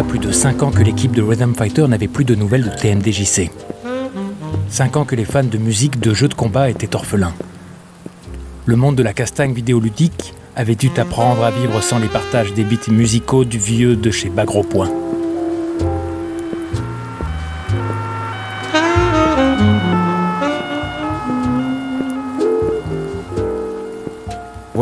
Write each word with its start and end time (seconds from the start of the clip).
Plus 0.00 0.18
de 0.18 0.32
5 0.32 0.62
ans 0.62 0.70
que 0.70 0.82
l'équipe 0.82 1.12
de 1.12 1.20
Rhythm 1.22 1.54
Fighter 1.54 1.86
n'avait 1.86 2.08
plus 2.08 2.24
de 2.24 2.34
nouvelles 2.34 2.64
de 2.64 2.70
TMDJC. 2.70 3.50
5 4.68 4.96
ans 4.96 5.04
que 5.04 5.14
les 5.14 5.26
fans 5.26 5.44
de 5.44 5.58
musique 5.58 6.00
de 6.00 6.14
jeux 6.14 6.28
de 6.28 6.34
combat 6.34 6.70
étaient 6.70 6.96
orphelins. 6.96 7.34
Le 8.64 8.76
monde 8.76 8.96
de 8.96 9.02
la 9.02 9.12
castagne 9.12 9.52
vidéoludique 9.52 10.32
avait 10.56 10.76
dû 10.76 10.90
apprendre 10.96 11.44
à 11.44 11.50
vivre 11.50 11.82
sans 11.82 11.98
les 11.98 12.08
partages 12.08 12.54
des 12.54 12.64
beats 12.64 12.90
musicaux 12.90 13.44
du 13.44 13.58
vieux 13.58 13.94
de 13.94 14.10
chez 14.10 14.30
Bagro 14.30 14.64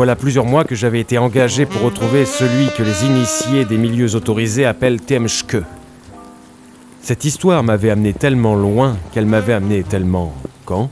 Voilà 0.01 0.15
plusieurs 0.15 0.45
mois 0.45 0.63
que 0.63 0.73
j'avais 0.73 0.99
été 0.99 1.19
engagé 1.19 1.67
pour 1.67 1.83
retrouver 1.83 2.25
celui 2.25 2.69
que 2.75 2.81
les 2.81 3.05
initiés 3.05 3.65
des 3.65 3.77
milieux 3.77 4.15
autorisés 4.15 4.65
appellent 4.65 4.99
Temschke. 4.99 5.57
Cette 7.03 7.23
histoire 7.23 7.61
m'avait 7.61 7.91
amené 7.91 8.11
tellement 8.11 8.55
loin 8.55 8.97
qu'elle 9.13 9.27
m'avait 9.27 9.53
amené 9.53 9.83
tellement 9.83 10.33
quand? 10.65 10.89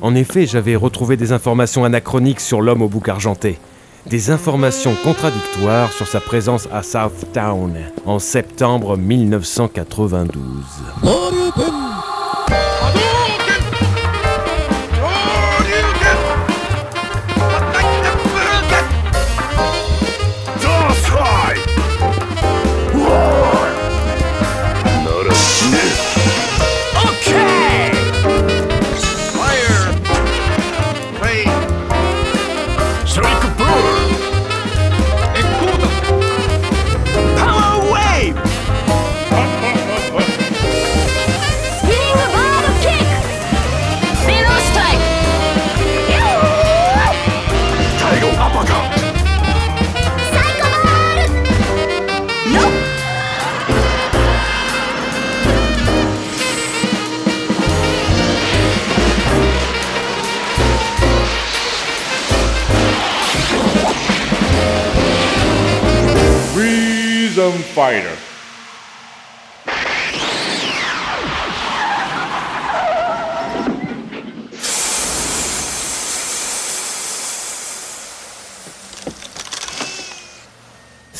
En 0.00 0.16
effet, 0.16 0.44
j'avais 0.44 0.74
retrouvé 0.74 1.16
des 1.16 1.30
informations 1.30 1.84
anachroniques 1.84 2.40
sur 2.40 2.62
l'homme 2.62 2.82
au 2.82 2.88
bouc 2.88 3.08
argenté, 3.08 3.60
des 4.06 4.32
informations 4.32 4.96
contradictoires 5.04 5.92
sur 5.92 6.08
sa 6.08 6.18
présence 6.18 6.68
à 6.72 6.82
Southtown 6.82 7.76
en 8.04 8.18
septembre 8.18 8.96
1992. 8.96 10.42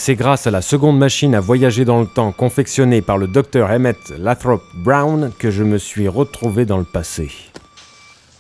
C'est 0.08 0.16
grâce 0.16 0.46
à 0.46 0.50
la 0.50 0.62
seconde 0.62 0.98
machine 0.98 1.34
à 1.34 1.40
voyager 1.40 1.84
dans 1.84 2.00
le 2.00 2.06
temps 2.06 2.32
confectionnée 2.32 3.02
par 3.02 3.18
le 3.18 3.26
docteur 3.26 3.70
Emmett 3.70 3.98
Lathrop 4.18 4.62
Brown 4.72 5.30
que 5.38 5.50
je 5.50 5.62
me 5.62 5.76
suis 5.76 6.08
retrouvé 6.08 6.64
dans 6.64 6.78
le 6.78 6.84
passé. 6.84 7.30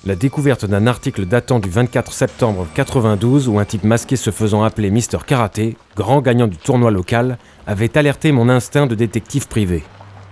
La 0.06 0.16
découverte 0.16 0.64
d'un 0.64 0.86
article 0.86 1.26
datant 1.26 1.58
du 1.58 1.68
24 1.68 2.10
septembre 2.10 2.66
92 2.74 3.48
où 3.48 3.58
un 3.58 3.66
type 3.66 3.84
masqué 3.84 4.16
se 4.16 4.30
faisant 4.30 4.62
appeler 4.62 4.90
Mister 4.90 5.18
Karaté, 5.26 5.76
grand 5.94 6.22
gagnant 6.22 6.46
du 6.46 6.56
tournoi 6.56 6.90
local, 6.90 7.36
avait 7.66 7.98
alerté 7.98 8.32
mon 8.32 8.48
instinct 8.48 8.86
de 8.86 8.94
détective 8.94 9.46
privé. 9.46 9.82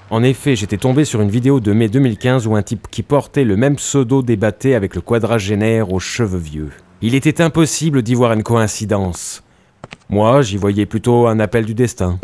En 0.09 0.23
effet, 0.23 0.57
j'étais 0.57 0.79
tombé 0.79 1.05
sur 1.05 1.21
une 1.21 1.29
vidéo 1.29 1.61
de 1.61 1.75
mai 1.75 1.89
2015 1.89 2.47
où 2.47 2.57
un 2.57 2.63
type 2.63 2.87
qui 2.91 3.03
portait 3.03 3.45
le 3.45 3.59
même 3.59 3.77
pseudo 3.77 4.23
débattait 4.23 4.75
avec 4.75 4.95
le 4.95 5.03
quadragénaire 5.03 5.93
aux 5.93 6.01
cheveux 6.01 6.39
vieux. 6.39 6.71
Il 7.03 7.15
était 7.15 7.43
impossible 7.43 8.03
d'y 8.03 8.15
voir 8.15 8.33
une 8.33 8.43
coïncidence. 8.43 9.43
Moi, 10.09 10.43
j'y 10.43 10.57
voyais 10.57 10.87
plutôt 10.87 11.27
un 11.27 11.41
appel 11.41 11.65
du 11.67 11.75
destin. 11.75 12.19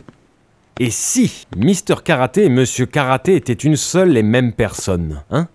Et 0.78 0.90
si 0.90 1.46
Mister 1.56 1.96
Karaté 2.04 2.44
et 2.44 2.48
Monsieur 2.48 2.86
Karaté 2.86 3.36
étaient 3.36 3.52
une 3.52 3.76
seule 3.76 4.16
et 4.16 4.22
même 4.22 4.52
personne, 4.52 5.22
hein? 5.30 5.48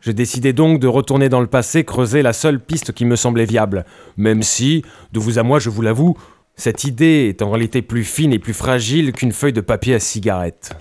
Je 0.00 0.12
décidai 0.12 0.54
donc 0.54 0.80
de 0.80 0.86
retourner 0.86 1.28
dans 1.28 1.40
le 1.40 1.46
passé 1.46 1.84
creuser 1.84 2.22
la 2.22 2.32
seule 2.32 2.58
piste 2.58 2.92
qui 2.92 3.04
me 3.04 3.16
semblait 3.16 3.44
viable, 3.44 3.84
même 4.16 4.42
si, 4.42 4.82
de 5.12 5.20
vous 5.20 5.38
à 5.38 5.42
moi 5.42 5.58
je 5.58 5.68
vous 5.68 5.82
l'avoue, 5.82 6.16
cette 6.56 6.84
idée 6.84 7.26
est 7.28 7.42
en 7.42 7.50
réalité 7.50 7.82
plus 7.82 8.04
fine 8.04 8.32
et 8.32 8.38
plus 8.38 8.54
fragile 8.54 9.12
qu'une 9.12 9.32
feuille 9.32 9.52
de 9.52 9.60
papier 9.60 9.94
à 9.94 10.00
cigarette. 10.00 10.72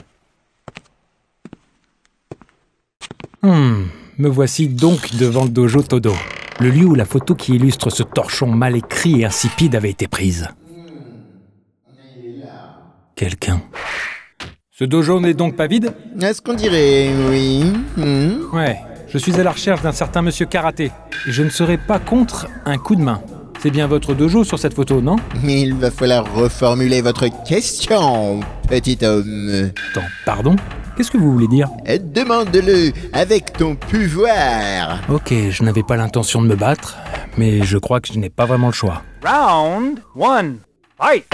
Hmm, 3.41 3.85
me 4.17 4.29
voici 4.29 4.69
donc 4.69 5.15
devant 5.15 5.43
le 5.43 5.49
dojo 5.49 5.81
Todo, 5.81 6.13
le 6.59 6.69
lieu 6.69 6.85
où 6.85 6.95
la 6.95 7.05
photo 7.05 7.35
qui 7.35 7.55
illustre 7.55 7.89
ce 7.89 8.03
torchon 8.03 8.47
mal 8.47 8.77
écrit 8.77 9.21
et 9.21 9.25
insipide 9.25 9.75
avait 9.75 9.89
été 9.89 10.07
prise. 10.07 10.47
Quelqu'un. 13.19 13.61
Ce 14.71 14.85
dojo 14.85 15.19
n'est 15.19 15.33
donc 15.33 15.57
pas 15.57 15.67
vide? 15.67 15.91
Est-ce 16.21 16.41
qu'on 16.41 16.53
dirait 16.53 17.09
oui 17.29 17.65
hmm? 17.97 18.55
Ouais, 18.55 18.79
je 19.09 19.17
suis 19.17 19.37
à 19.37 19.43
la 19.43 19.51
recherche 19.51 19.81
d'un 19.81 19.91
certain 19.91 20.21
monsieur 20.21 20.45
Karaté, 20.45 20.85
et 20.85 21.31
je 21.33 21.43
ne 21.43 21.49
serai 21.49 21.77
pas 21.77 21.99
contre 21.99 22.47
un 22.63 22.77
coup 22.77 22.95
de 22.95 23.01
main. 23.01 23.21
C'est 23.61 23.71
bien 23.71 23.87
votre 23.87 24.13
dojo 24.13 24.45
sur 24.45 24.57
cette 24.57 24.73
photo, 24.73 25.01
non? 25.01 25.17
Mais 25.43 25.59
il 25.59 25.73
va 25.73 25.91
falloir 25.91 26.33
reformuler 26.33 27.01
votre 27.01 27.25
question, 27.43 28.39
petit 28.69 28.97
homme. 29.03 29.69
Attends, 29.91 30.07
pardon? 30.25 30.55
Qu'est-ce 30.95 31.11
que 31.11 31.17
vous 31.17 31.33
voulez 31.33 31.49
dire? 31.49 31.67
Demande-le 31.85 32.93
avec 33.11 33.51
ton 33.51 33.75
pouvoir. 33.75 35.01
Ok, 35.09 35.33
je 35.49 35.63
n'avais 35.63 35.83
pas 35.83 35.97
l'intention 35.97 36.41
de 36.41 36.47
me 36.47 36.55
battre, 36.55 36.95
mais 37.37 37.63
je 37.63 37.77
crois 37.77 37.99
que 37.99 38.13
je 38.13 38.17
n'ai 38.17 38.29
pas 38.29 38.45
vraiment 38.45 38.67
le 38.67 38.73
choix. 38.73 39.01
Round 39.25 39.99
1. 40.17 40.53
Fight 40.97 41.25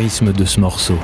de 0.00 0.44
ce 0.46 0.60
morceau, 0.60 0.98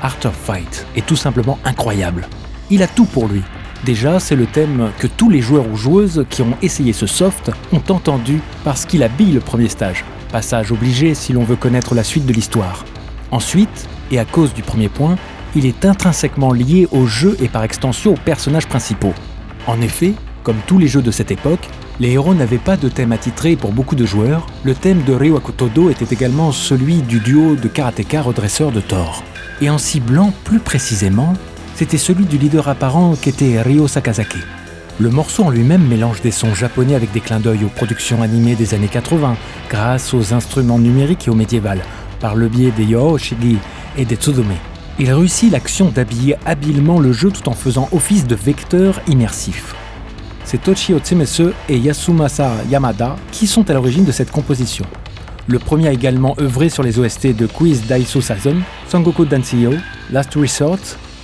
Art 0.00 0.18
of 0.24 0.34
Fight, 0.34 0.84
est 0.96 1.06
tout 1.06 1.14
simplement 1.14 1.60
incroyable. 1.64 2.26
Il 2.70 2.82
a 2.82 2.88
tout 2.88 3.04
pour 3.04 3.28
lui. 3.28 3.40
Déjà, 3.84 4.18
c'est 4.18 4.34
le 4.34 4.46
thème 4.46 4.90
que 4.98 5.06
tous 5.06 5.30
les 5.30 5.40
joueurs 5.40 5.68
ou 5.68 5.76
joueuses 5.76 6.26
qui 6.28 6.42
ont 6.42 6.56
essayé 6.60 6.92
ce 6.92 7.06
soft 7.06 7.52
ont 7.72 7.82
entendu 7.88 8.40
parce 8.64 8.84
qu'il 8.84 9.04
habille 9.04 9.30
le 9.30 9.38
premier 9.38 9.68
stage. 9.68 10.04
Passage 10.32 10.72
obligé 10.72 11.14
si 11.14 11.32
l'on 11.32 11.44
veut 11.44 11.54
connaître 11.54 11.94
la 11.94 12.02
suite 12.02 12.26
de 12.26 12.32
l'histoire. 12.32 12.84
Ensuite, 13.30 13.88
et 14.10 14.18
à 14.18 14.24
cause 14.24 14.52
du 14.54 14.62
premier 14.62 14.88
point, 14.88 15.14
il 15.54 15.64
est 15.64 15.84
intrinsèquement 15.84 16.52
lié 16.52 16.88
au 16.90 17.06
jeu 17.06 17.36
et 17.40 17.46
par 17.46 17.62
extension 17.62 18.14
aux 18.14 18.24
personnages 18.24 18.66
principaux. 18.66 19.14
En 19.68 19.80
effet, 19.80 20.14
comme 20.42 20.58
tous 20.66 20.78
les 20.80 20.88
jeux 20.88 21.02
de 21.02 21.12
cette 21.12 21.30
époque, 21.30 21.68
les 22.02 22.14
héros 22.14 22.34
n'avaient 22.34 22.58
pas 22.58 22.76
de 22.76 22.88
thème 22.88 23.12
attitré 23.12 23.54
pour 23.54 23.70
beaucoup 23.70 23.94
de 23.94 24.04
joueurs. 24.04 24.44
Le 24.64 24.74
thème 24.74 25.04
de 25.04 25.12
Ryo 25.12 25.36
Akutodo 25.36 25.88
était 25.88 26.12
également 26.12 26.50
celui 26.50 26.96
du 27.00 27.20
duo 27.20 27.54
de 27.54 27.68
karatéka 27.68 28.22
redresseur 28.22 28.72
de 28.72 28.80
Thor. 28.80 29.22
Et 29.60 29.70
en 29.70 29.78
ciblant 29.78 30.32
plus 30.42 30.58
précisément, 30.58 31.34
c'était 31.76 31.98
celui 31.98 32.24
du 32.24 32.38
leader 32.38 32.66
apparent 32.66 33.14
qu'était 33.14 33.62
Ryo 33.62 33.86
Sakazaki. 33.86 34.40
Le 34.98 35.10
morceau 35.10 35.44
en 35.44 35.50
lui-même 35.50 35.86
mélange 35.86 36.20
des 36.22 36.32
sons 36.32 36.56
japonais 36.56 36.96
avec 36.96 37.12
des 37.12 37.20
clins 37.20 37.38
d'œil 37.38 37.62
aux 37.64 37.68
productions 37.68 38.20
animées 38.20 38.56
des 38.56 38.74
années 38.74 38.88
80, 38.88 39.36
grâce 39.70 40.12
aux 40.12 40.34
instruments 40.34 40.80
numériques 40.80 41.28
et 41.28 41.30
au 41.30 41.36
médiéval, 41.36 41.82
par 42.18 42.34
le 42.34 42.48
biais 42.48 42.72
des 42.72 42.84
Yoshigi 42.84 43.58
et 43.96 44.04
des 44.04 44.16
Tsuzume. 44.16 44.54
Il 44.98 45.12
réussit 45.12 45.52
l'action 45.52 45.88
d'habiller 45.88 46.34
habilement 46.46 46.98
le 46.98 47.12
jeu 47.12 47.30
tout 47.30 47.48
en 47.48 47.54
faisant 47.54 47.88
office 47.92 48.26
de 48.26 48.34
vecteur 48.34 49.00
immersif. 49.06 49.76
C'est 50.44 50.62
Tochi 50.62 50.94
Otsumesu 50.94 51.48
et 51.68 51.78
Yasumasa 51.78 52.52
Yamada 52.70 53.16
qui 53.30 53.46
sont 53.46 53.68
à 53.70 53.74
l'origine 53.74 54.04
de 54.04 54.12
cette 54.12 54.30
composition. 54.30 54.84
Le 55.48 55.58
premier 55.58 55.88
a 55.88 55.92
également 55.92 56.36
œuvré 56.40 56.68
sur 56.68 56.82
les 56.82 56.98
OST 56.98 57.36
de 57.36 57.46
Quiz 57.46 57.86
Daiso 57.86 58.20
Sazon, 58.20 58.56
Sangoku 58.88 59.24
Danseyo, 59.24 59.72
Last 60.10 60.34
Resort 60.34 60.78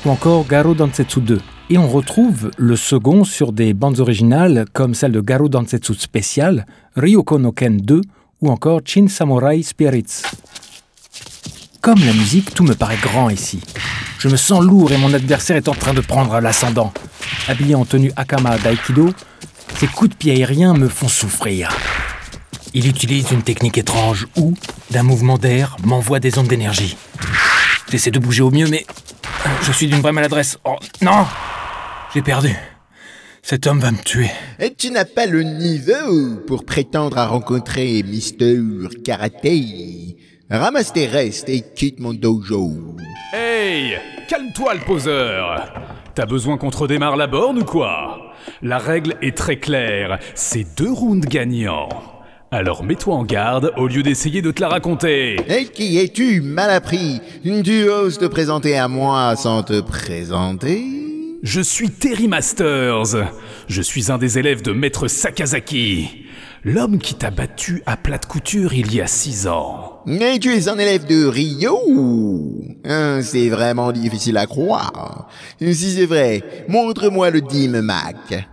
ou 0.05 0.11
encore 0.11 0.47
Garo 0.47 0.75
Dansetsu 0.75 1.21
2. 1.21 1.41
Et 1.71 1.79
on 1.79 1.89
retrouve 1.89 2.51
le 2.57 2.77
second 2.77 3.25
sur 3.25 3.53
des 3.53 3.75
bandes 3.75 4.01
originales 4.01 4.65
comme 4.73 4.95
celle 4.95 5.13
de 5.13 5.21
Garo 5.21 5.49
Dansetsu 5.49 5.95
Special, 5.95 6.67
Ryoko 6.97 7.39
no 7.39 7.53
Ken 7.53 7.77
2 7.77 8.01
ou 8.41 8.49
encore 8.49 8.81
Shin 8.85 9.09
Samurai 9.09 9.63
Spirits. 9.63 10.23
Comme 11.89 12.05
la 12.05 12.13
musique, 12.13 12.53
tout 12.53 12.65
me 12.65 12.75
paraît 12.75 12.99
grand 13.01 13.31
ici. 13.31 13.63
Je 14.19 14.29
me 14.29 14.37
sens 14.37 14.63
lourd 14.63 14.93
et 14.93 14.99
mon 14.99 15.15
adversaire 15.15 15.57
est 15.57 15.69
en 15.69 15.75
train 15.75 15.95
de 15.95 16.03
prendre 16.03 16.39
l'ascendant. 16.39 16.93
Habillé 17.49 17.75
en 17.75 17.87
tenue 17.87 18.13
Akama 18.15 18.59
d'Aikido, 18.59 19.15
ses 19.79 19.87
coups 19.87 20.11
de 20.11 20.15
pied 20.15 20.33
aériens 20.33 20.75
me 20.75 20.87
font 20.87 21.09
souffrir. 21.09 21.75
Il 22.75 22.87
utilise 22.87 23.31
une 23.31 23.41
technique 23.41 23.79
étrange 23.79 24.27
où, 24.37 24.53
d'un 24.91 25.03
mouvement 25.03 25.39
d'air, 25.39 25.79
m'envoie 25.83 26.21
des 26.21 26.37
ondes 26.37 26.49
d'énergie. 26.49 26.95
J'essaie 27.91 28.11
de 28.11 28.19
bouger 28.19 28.43
au 28.43 28.51
mieux, 28.51 28.67
mais 28.69 28.85
je 29.63 29.73
suis 29.73 29.87
d'une 29.87 30.03
vraie 30.03 30.13
maladresse. 30.13 30.59
Oh 30.67 30.77
non 31.01 31.25
J'ai 32.13 32.21
perdu. 32.21 32.55
Cet 33.43 33.67
homme 33.67 33.81
va 33.81 33.93
me 33.93 33.97
tuer. 33.97 34.31
Et 34.59 34.75
tu 34.75 34.91
n'as 34.91 35.07
pas 35.07 35.25
le 35.25 35.43
niveau 35.43 36.37
pour 36.47 36.67
prétendre 36.67 37.17
à 37.17 37.29
rencontrer 37.29 38.03
Mister 38.03 38.59
Karaté. 39.07 40.19
Ramasse 40.51 40.95
tes 40.95 41.07
restes 41.07 41.51
et 41.51 41.61
quitte 41.61 42.01
mon 42.01 42.15
dojo. 42.15 42.97
Hey 43.35 43.99
Calme-toi 44.29 44.75
le 44.77 44.81
poseur 44.81 45.75
T'as 46.15 46.25
besoin 46.25 46.57
qu'on 46.57 46.71
te 46.71 46.79
redémarre 46.79 47.17
la 47.17 47.27
borne 47.27 47.59
ou 47.59 47.65
quoi? 47.65 48.33
La 48.63 48.79
règle 48.79 49.17
est 49.21 49.37
très 49.37 49.59
claire, 49.59 50.19
c'est 50.35 50.67
deux 50.75 50.91
rounds 50.91 51.29
gagnants. 51.29 51.91
Alors 52.51 52.83
mets-toi 52.83 53.15
en 53.15 53.25
garde 53.25 53.75
au 53.77 53.89
lieu 53.89 54.03
d'essayer 54.03 54.41
de 54.41 54.51
te 54.51 54.63
la 54.63 54.69
raconter. 54.69 55.37
Et 55.51 55.67
qui 55.67 55.99
es-tu, 55.99 56.41
mal 56.41 56.71
appris 56.71 57.21
Tu 57.43 57.87
oses 57.91 58.17
te 58.17 58.25
présenter 58.25 58.79
à 58.79 58.89
moi 58.89 59.37
sans 59.37 59.63
te 59.63 59.83
présenter? 59.83 60.83
Je 61.43 61.61
suis 61.61 61.91
Terry 61.91 62.27
Masters. 62.27 63.29
Je 63.69 63.83
suis 63.83 64.11
un 64.11 64.17
des 64.17 64.39
élèves 64.39 64.63
de 64.63 64.73
Maître 64.73 65.09
Sakazaki. 65.09 66.25
L'homme 66.65 66.99
qui 66.99 67.15
t'a 67.15 67.31
battu 67.31 67.83
à 67.87 67.97
plate 67.97 68.27
couture 68.27 68.75
il 68.75 68.93
y 68.93 69.01
a 69.01 69.07
six 69.07 69.47
ans. 69.47 70.01
Mais 70.07 70.39
tu 70.39 70.53
es 70.55 70.69
un 70.69 70.79
élève 70.79 71.07
de 71.07 71.25
Rio 71.27 71.79
Hein, 72.85 73.21
C'est 73.23 73.49
vraiment 73.49 73.93
difficile 73.93 74.37
à 74.37 74.47
croire. 74.47 75.29
Si 75.61 75.75
c'est 75.75 76.07
vrai, 76.07 76.43
montre-moi 76.69 77.31
le 77.31 77.41
Dim 77.43 77.81
Mac. 77.83 78.49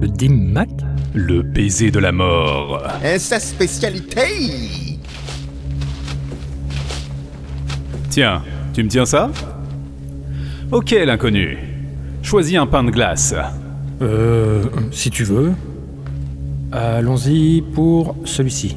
Le 0.00 0.08
Dim 0.08 0.34
Mac? 0.52 0.68
Le 1.14 1.42
baiser 1.42 1.90
de 1.90 1.98
la 1.98 2.12
mort. 2.12 2.82
Et 3.04 3.18
sa 3.18 3.40
spécialité 3.40 4.98
Tiens, 8.10 8.42
tu 8.74 8.84
me 8.84 8.88
tiens 8.88 9.06
ça? 9.06 9.30
Ok 10.70 10.90
l'inconnu. 10.92 11.58
Choisis 12.22 12.56
un 12.56 12.66
pain 12.66 12.84
de 12.84 12.90
glace. 12.90 13.34
Euh, 14.02 14.62
si 14.92 15.10
tu 15.10 15.24
veux. 15.24 15.52
Allons-y 16.70 17.62
pour 17.62 18.14
celui-ci. 18.24 18.76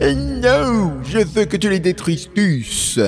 Eh 0.00 0.14
Non, 0.14 0.92
je 1.04 1.18
veux 1.18 1.44
que 1.44 1.56
tu 1.56 1.68
les 1.68 1.80
détruises 1.80 2.28
tous. 2.34 2.98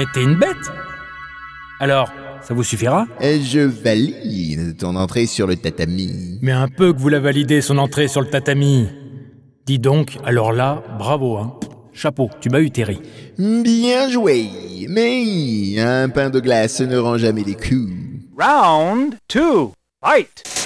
Mais 0.00 0.06
t'es 0.14 0.22
une 0.22 0.36
bête 0.36 0.56
Alors, 1.78 2.10
ça 2.40 2.54
vous 2.54 2.62
suffira? 2.62 3.06
Et 3.20 3.42
je 3.42 3.60
valide 3.60 4.78
ton 4.78 4.96
entrée 4.96 5.26
sur 5.26 5.46
le 5.46 5.56
tatami. 5.56 6.38
Mais 6.40 6.52
un 6.52 6.68
peu 6.68 6.94
que 6.94 6.98
vous 6.98 7.10
la 7.10 7.20
validez 7.20 7.60
son 7.60 7.76
entrée 7.76 8.08
sur 8.08 8.22
le 8.22 8.28
tatami. 8.28 8.88
Dis 9.66 9.78
donc, 9.78 10.16
alors 10.24 10.52
là, 10.52 10.82
bravo, 10.98 11.36
hein. 11.36 11.54
Chapeau, 11.92 12.30
tu 12.40 12.48
m'as 12.48 12.60
eu, 12.60 12.70
Terry. 12.70 12.98
Bien 13.36 14.08
joué, 14.08 14.48
mais 14.88 15.78
un 15.78 16.08
pain 16.08 16.30
de 16.30 16.40
glace 16.40 16.80
ne 16.80 16.96
rend 16.96 17.18
jamais 17.18 17.44
les 17.44 17.56
coups. 17.56 17.92
Round 18.38 19.16
two. 19.28 19.74
Fight. 20.02 20.59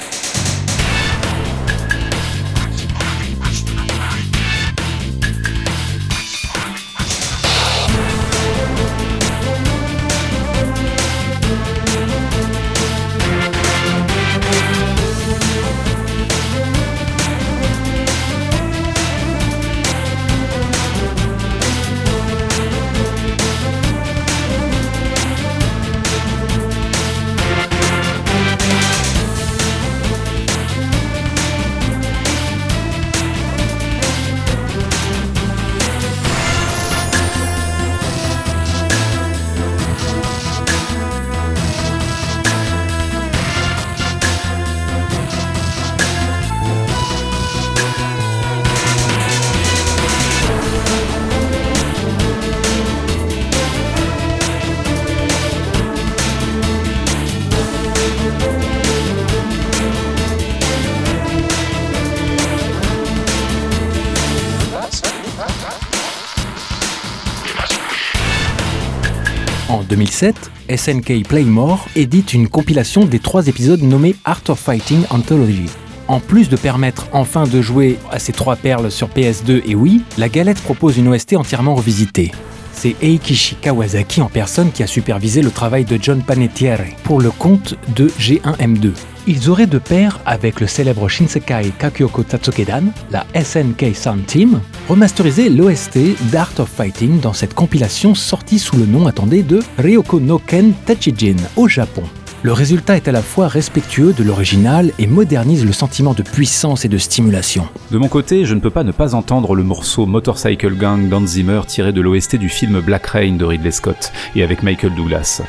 En 70.14 70.16
2007, 70.16 70.50
SNK 70.76 71.26
Playmore 71.26 71.88
édite 71.97 72.35
une 72.35 72.49
compilation 72.49 73.04
des 73.04 73.18
trois 73.18 73.49
épisodes 73.49 73.83
nommés 73.83 74.14
Art 74.25 74.42
of 74.47 74.61
Fighting 74.61 75.02
Anthology. 75.11 75.66
En 76.06 76.21
plus 76.21 76.49
de 76.49 76.56
permettre 76.56 77.09
enfin 77.12 77.49
de 77.49 77.61
jouer 77.61 77.99
à 78.12 78.21
ces 78.21 78.33
trois 78.33 78.54
perles 78.54 78.92
sur 78.92 79.09
PS2 79.09 79.62
et 79.66 79.75
Wii, 79.75 80.02
la 80.16 80.28
galette 80.28 80.61
propose 80.61 80.99
une 80.99 81.09
OST 81.09 81.35
entièrement 81.35 81.75
revisitée. 81.75 82.30
C'est 82.75 82.97
Eikishi 83.00 83.57
Kawasaki 83.57 84.21
en 84.21 84.28
personne 84.28 84.73
qui 84.73 84.83
a 84.83 84.87
supervisé 84.87 85.43
le 85.43 85.50
travail 85.50 85.85
de 85.85 85.99
John 86.00 86.23
Panettiere 86.23 86.85
pour 87.04 87.21
le 87.21 87.31
compte 87.31 87.76
de 87.95 88.09
G1M2. 88.09 88.93
Ils 89.26 89.49
auraient 89.49 89.66
de 89.66 89.78
pair 89.78 90.21
avec 90.26 90.61
le 90.61 90.66
célèbre 90.66 91.09
Shinsekai 91.09 91.73
Kakyoko 91.78 92.25
Tatsukedan, 92.25 92.93
la 93.11 93.25
SNK 93.35 93.95
Sound 93.95 94.26
Team, 94.26 94.61
remasterisé 94.88 95.49
l'OST 95.49 95.99
d'Art 96.31 96.52
of 96.59 96.69
Fighting 96.69 97.21
dans 97.21 97.33
cette 97.33 97.54
compilation 97.54 98.14
sortie 98.14 98.59
sous 98.59 98.76
le 98.76 98.85
nom, 98.85 99.07
attendez, 99.07 99.43
de 99.43 99.61
Ryoko 99.78 100.21
no 100.21 100.38
Ken 100.38 100.75
Tachijin 100.85 101.37
au 101.57 101.69
Japon. 101.69 102.02
Le 102.44 102.52
résultat 102.52 102.96
est 102.96 103.08
à 103.08 103.12
la 103.12 103.22
fois 103.22 103.48
respectueux 103.48 104.12
de 104.12 104.22
l'original 104.22 104.92
et 104.98 105.06
modernise 105.06 105.64
le 105.64 105.72
sentiment 105.72 106.12
de 106.12 106.22
puissance 106.22 106.84
et 106.84 106.88
de 106.88 106.98
stimulation. 106.98 107.66
De 107.90 107.96
mon 107.96 108.08
côté, 108.08 108.44
je 108.44 108.54
ne 108.54 108.60
peux 108.60 108.68
pas 108.68 108.84
ne 108.84 108.92
pas 108.92 109.14
entendre 109.14 109.54
le 109.54 109.62
morceau 109.62 110.04
Motorcycle 110.04 110.74
Gang 110.74 111.08
d'Hans 111.08 111.64
tiré 111.66 111.94
de 111.94 112.02
l'OST 112.02 112.36
du 112.36 112.50
film 112.50 112.80
Black 112.80 113.06
Rain 113.06 113.36
de 113.36 113.46
Ridley 113.46 113.70
Scott 113.70 114.12
et 114.36 114.42
avec 114.42 114.62
Michael 114.62 114.94
Douglas. 114.94 115.40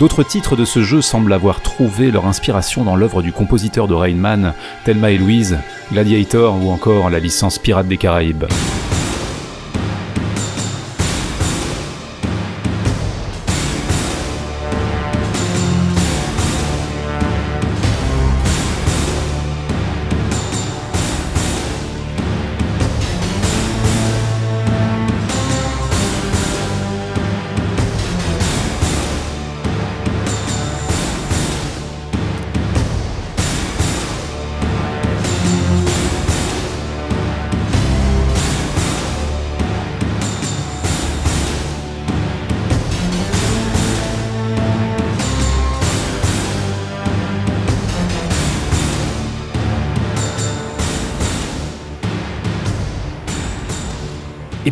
D'autres 0.00 0.22
titres 0.22 0.54
de 0.54 0.66
ce 0.66 0.82
jeu 0.82 1.00
semblent 1.00 1.32
avoir 1.32 1.62
trouvé 1.62 2.10
leur 2.10 2.26
inspiration 2.26 2.84
dans 2.84 2.94
l'œuvre 2.94 3.22
du 3.22 3.32
compositeur 3.32 3.88
de 3.88 3.94
Rain 3.94 4.14
Man, 4.14 4.52
Thelma 4.84 5.12
et 5.12 5.16
Louise, 5.16 5.56
Gladiator 5.92 6.62
ou 6.62 6.70
encore 6.72 7.08
la 7.08 7.20
licence 7.20 7.58
Pirates 7.58 7.88
des 7.88 7.96
Caraïbes. 7.96 8.44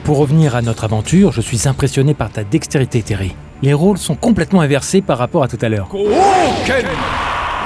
Pour 0.05 0.19
revenir 0.19 0.57
à 0.57 0.63
notre 0.63 0.85
aventure, 0.85 1.33
je 1.33 1.41
suis 1.41 1.69
impressionné 1.69 2.15
par 2.15 2.31
ta 2.31 2.45
dextérité, 2.45 3.03
Terry. 3.03 3.35
Les 3.63 3.75
rôles 3.75 3.99
sont 3.99 4.15
complètement 4.15 4.61
inversés 4.61 5.03
par 5.03 5.19
rapport 5.19 5.43
à 5.43 5.49
tout 5.49 5.59
à 5.61 5.69
l'heure. 5.69 5.89
Ken 6.67 6.87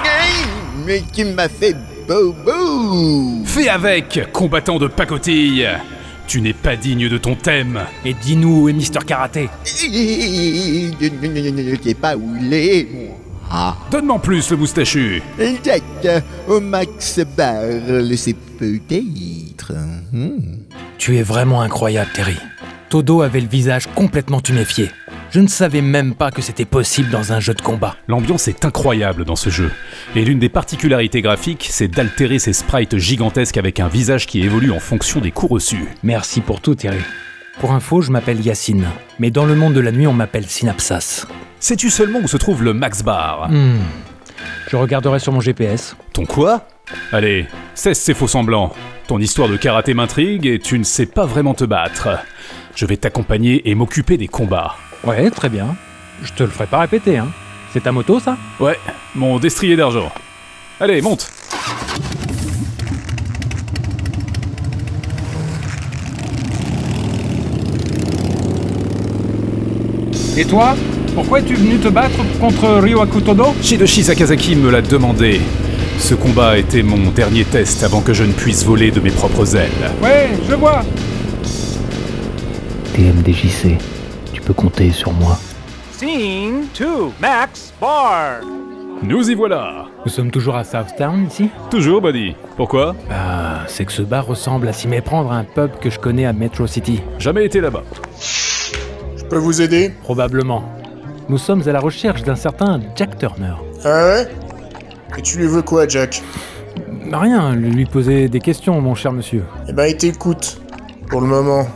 Hey, 0.05 0.47
mais 0.85 1.03
tu 1.13 1.25
m'as 1.25 1.49
fait 1.49 1.77
bobo 2.09 3.45
Fais 3.45 3.69
avec, 3.69 4.21
combattant 4.33 4.79
de 4.79 4.87
pacotille 4.89 5.69
Tu 6.27 6.41
n'es 6.41 6.53
pas 6.53 6.77
digne 6.77 7.09
de 7.09 7.19
ton 7.19 7.35
thème 7.37 7.81
Et 8.05 8.15
dis-nous 8.15 8.63
où 8.63 8.69
est 8.69 8.73
Mister 8.73 8.99
Karaté 9.07 9.49
Je 9.65 9.87
ne 9.87 11.83
sais 11.83 11.95
pas 11.95 12.17
où 12.17 12.35
il 12.41 12.53
est, 12.53 12.89
moi. 12.93 13.17
Ah, 13.51 13.77
Donne-moi 13.91 14.19
plus 14.21 14.51
le 14.51 14.57
moustachu 14.57 15.23
exact, 15.39 16.09
au 16.49 16.61
Max 16.61 17.21
Barle, 17.37 18.11
c'est 18.17 18.35
peut-être. 18.35 19.73
Hmm. 20.13 20.64
Tu 20.99 21.17
es 21.17 21.23
vraiment 21.23 21.61
incroyable, 21.61 22.11
Terry. 22.15 22.37
Todo 22.89 23.23
avait 23.23 23.41
le 23.41 23.49
visage 23.49 23.87
complètement 23.95 24.41
tuméfié. 24.41 24.91
Je 25.31 25.41
ne 25.41 25.49
savais 25.49 25.81
même 25.81 26.15
pas 26.15 26.31
que 26.31 26.41
c'était 26.43 26.65
possible 26.65 27.11
dans 27.11 27.33
un 27.33 27.41
jeu 27.41 27.55
de 27.55 27.61
combat. 27.61 27.97
L'ambiance 28.07 28.47
est 28.47 28.65
incroyable 28.65 29.25
dans 29.25 29.35
ce 29.35 29.51
jeu, 29.51 29.73
et 30.15 30.25
l'une 30.25 30.39
des 30.39 30.49
particularités 30.49 31.23
graphiques, 31.23 31.67
c'est 31.71 31.89
d'altérer 31.89 32.39
ces 32.39 32.53
sprites 32.53 32.97
gigantesques 32.99 33.57
avec 33.57 33.81
un 33.81 33.89
visage 33.89 34.27
qui 34.27 34.43
évolue 34.43 34.71
en 34.71 34.79
fonction 34.79 35.21
des 35.21 35.33
coups 35.33 35.55
reçus. 35.55 35.87
Merci 36.05 36.41
pour 36.41 36.61
tout, 36.61 36.77
Terry. 36.77 37.01
Pour 37.59 37.73
info, 37.73 38.01
je 38.01 38.13
m'appelle 38.13 38.41
Yacine, 38.41 38.87
mais 39.19 39.31
dans 39.31 39.45
le 39.45 39.57
monde 39.57 39.75
de 39.75 39.81
la 39.81 39.91
nuit, 39.91 40.07
on 40.07 40.13
m'appelle 40.13 40.47
Synapsas. 40.47 41.27
Sais-tu 41.59 41.91
seulement 41.91 42.21
où 42.21 42.29
se 42.29 42.37
trouve 42.37 42.63
le 42.63 42.73
Max 42.73 43.03
Bar? 43.03 43.49
Hmm. 43.51 43.79
Je 44.69 44.77
regarderai 44.77 45.19
sur 45.19 45.33
mon 45.33 45.41
GPS. 45.41 45.97
Ton 46.13 46.27
quoi? 46.27 46.67
Allez, 47.13 47.47
cesse 47.75 48.01
ces 48.01 48.15
faux 48.15 48.29
semblants. 48.29 48.73
Ton 49.07 49.19
histoire 49.19 49.49
de 49.49 49.57
karaté 49.57 49.95
m'intrigue 49.95 50.47
et 50.47 50.59
tu 50.59 50.79
ne 50.79 50.85
sais 50.85 51.07
pas 51.07 51.27
vraiment 51.27 51.55
te 51.55 51.65
battre. 51.65 52.09
Je 52.75 52.87
vais 52.87 52.97
t'accompagner 52.97 53.69
et 53.69 53.75
m'occuper 53.75 54.17
des 54.17 54.29
combats. 54.29 54.77
Ouais, 55.05 55.31
très 55.31 55.49
bien. 55.49 55.77
Je 56.23 56.33
te 56.33 56.43
le 56.43 56.49
ferai 56.49 56.67
pas 56.67 56.81
répéter, 56.81 57.19
hein. 57.19 57.29
C'est 57.73 57.83
ta 57.83 57.93
moto, 57.93 58.21
ça? 58.21 58.37
Ouais, 58.61 58.79
mon 59.15 59.39
destrier 59.39 59.77
d'argent. 59.77 60.11
Allez, 60.81 61.03
monte 61.03 61.31
Et 70.37 70.45
toi? 70.45 70.75
Pourquoi 71.15 71.39
es-tu 71.39 71.55
venu 71.55 71.79
te 71.79 71.87
battre 71.89 72.19
contre 72.41 72.81
Ryo 72.81 73.01
Akutodo 73.03 73.55
Shidoshi 73.63 74.03
Sakazaki 74.03 74.57
me 74.57 74.71
l'a 74.71 74.83
demandé. 74.83 75.41
Ce 75.99 76.15
combat 76.15 76.59
était 76.59 76.83
mon 76.83 77.11
dernier 77.11 77.45
test 77.45 77.83
avant 77.83 78.01
que 78.01 78.13
je 78.13 78.25
ne 78.25 78.33
puisse 78.33 78.65
voler 78.65 78.91
de 78.91 79.01
mes 79.01 79.11
propres 79.11 79.57
ailes. 79.57 79.71
Ouais, 80.03 80.29
je 80.49 80.55
vois. 80.55 80.83
TMDJC, 82.95 83.79
tu 84.33 84.41
peux 84.43 84.53
compter 84.53 84.91
sur 84.91 85.13
moi. 85.13 85.39
Scene 85.93 86.67
2, 86.79 86.87
Max 87.21 87.73
Bar. 87.81 88.41
Nous 89.03 89.29
y 89.31 89.35
voilà 89.35 89.87
Nous 90.05 90.11
sommes 90.11 90.31
toujours 90.31 90.57
à 90.57 90.65
Southtown, 90.65 91.27
ici? 91.27 91.51
Toujours, 91.71 92.01
buddy. 92.01 92.35
Pourquoi? 92.57 92.95
Ah, 93.11 93.63
c'est 93.67 93.85
que 93.85 93.93
ce 93.93 94.03
bar 94.03 94.27
ressemble 94.27 94.69
à 94.69 94.73
s'y 94.73 94.89
méprendre 94.89 95.33
à 95.33 95.37
un 95.37 95.45
pub 95.45 95.79
que 95.81 95.91
je 95.91 95.99
connais 95.99 96.27
à 96.27 96.33
Metro 96.33 96.67
City. 96.67 97.01
Jamais 97.19 97.45
été 97.45 97.61
là-bas. 97.61 97.83
Je 99.17 99.25
peux 99.25 99.37
vous 99.39 99.61
aider? 99.61 99.93
Probablement. 100.03 100.65
Nous 101.29 101.39
sommes 101.39 101.67
à 101.67 101.73
la 101.73 101.81
recherche 101.81 102.23
d'un 102.23 102.37
certain 102.37 102.81
Jack 102.97 103.19
Turner. 103.19 103.55
Ah 103.85 104.05
ouais? 104.05 104.29
Et 105.17 105.23
tu 105.23 105.39
lui 105.39 105.47
veux 105.47 105.63
quoi, 105.63 105.87
Jack 105.89 106.23
Rien, 107.13 107.55
lui 107.55 107.85
poser 107.87 108.29
des 108.29 108.41
questions, 108.41 108.81
mon 108.81 108.95
cher 108.95 109.13
monsieur. 109.13 109.45
Eh 109.69 109.73
ben, 109.73 109.87
il 109.87 109.97
t'écoute. 109.97 110.61
Pour 111.09 111.21
le 111.21 111.27
moment. 111.27 111.67